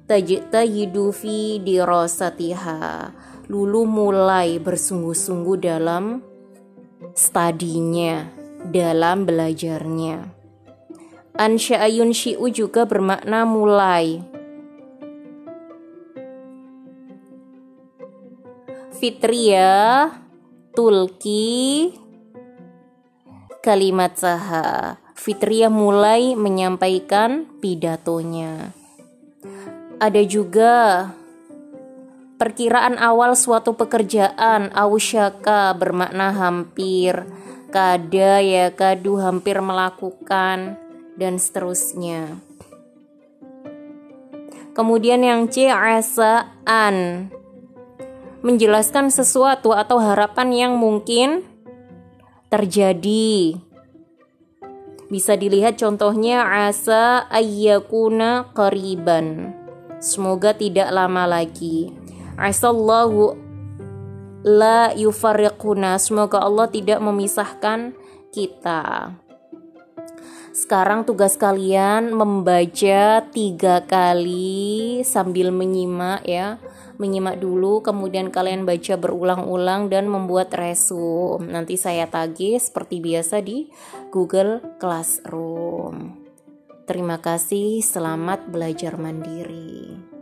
tajtahidu 0.09 1.13
fi 1.13 1.61
dirasatiha 1.61 3.13
lulu 3.49 3.85
mulai 3.85 4.57
bersungguh-sungguh 4.57 5.57
dalam 5.61 6.25
studinya 7.13 8.25
dalam 8.69 9.29
belajarnya. 9.29 10.33
Ansya'ayun 11.35 12.15
syi'u 12.15 12.47
juga 12.49 12.87
bermakna 12.89 13.45
mulai. 13.45 14.23
Fitria 18.95 20.09
tulki 20.73 21.93
kalimat 23.65 24.13
saha. 24.13 25.01
Fitria 25.17 25.73
mulai 25.73 26.37
menyampaikan 26.37 27.49
pidatonya. 27.65 28.77
Ada 29.97 30.21
juga 30.29 30.73
perkiraan 32.37 33.01
awal 33.01 33.33
suatu 33.33 33.73
pekerjaan 33.73 34.69
ausyaka 34.77 35.73
bermakna 35.81 36.37
hampir 36.37 37.25
kada 37.73 38.45
ya 38.45 38.69
kadu 38.77 39.17
hampir 39.17 39.57
melakukan 39.65 40.77
dan 41.17 41.41
seterusnya. 41.41 42.37
Kemudian 44.77 45.25
yang 45.25 45.47
C 45.49 45.71
asaan 45.71 47.31
menjelaskan 48.45 49.09
sesuatu 49.09 49.73
atau 49.73 50.03
harapan 50.03 50.51
yang 50.53 50.73
mungkin 50.77 51.54
terjadi. 52.55 53.59
Bisa 55.11 55.35
dilihat 55.35 55.75
contohnya 55.75 56.47
asa 56.71 57.27
ayyakuna 57.27 58.55
qariban. 58.55 59.51
Semoga 59.99 60.55
tidak 60.55 60.95
lama 60.95 61.27
lagi. 61.27 61.91
Asallahu 62.39 63.35
la 64.47 64.95
yufarriquna. 64.95 65.99
Semoga 65.99 66.47
Allah 66.47 66.71
tidak 66.71 67.03
memisahkan 67.03 67.91
kita. 68.31 69.15
Sekarang 70.55 71.03
tugas 71.03 71.35
kalian 71.35 72.15
membaca 72.15 73.27
tiga 73.35 73.83
kali 73.83 75.03
sambil 75.03 75.51
menyimak 75.51 76.23
ya. 76.23 76.63
Menyimak 76.95 77.43
dulu, 77.43 77.83
kemudian 77.83 78.31
kalian 78.31 78.63
baca 78.63 78.95
berulang-ulang 78.95 79.91
dan 79.91 80.07
membuat 80.07 80.55
resum. 80.55 81.43
Nanti 81.43 81.75
saya 81.75 82.07
tagih 82.07 82.63
seperti 82.63 83.03
biasa 83.03 83.43
di 83.43 83.67
Google 84.15 84.79
Classroom. 84.79 86.15
Terima 86.87 87.19
kasih, 87.19 87.83
selamat 87.83 88.47
belajar 88.53 88.95
mandiri. 88.95 90.14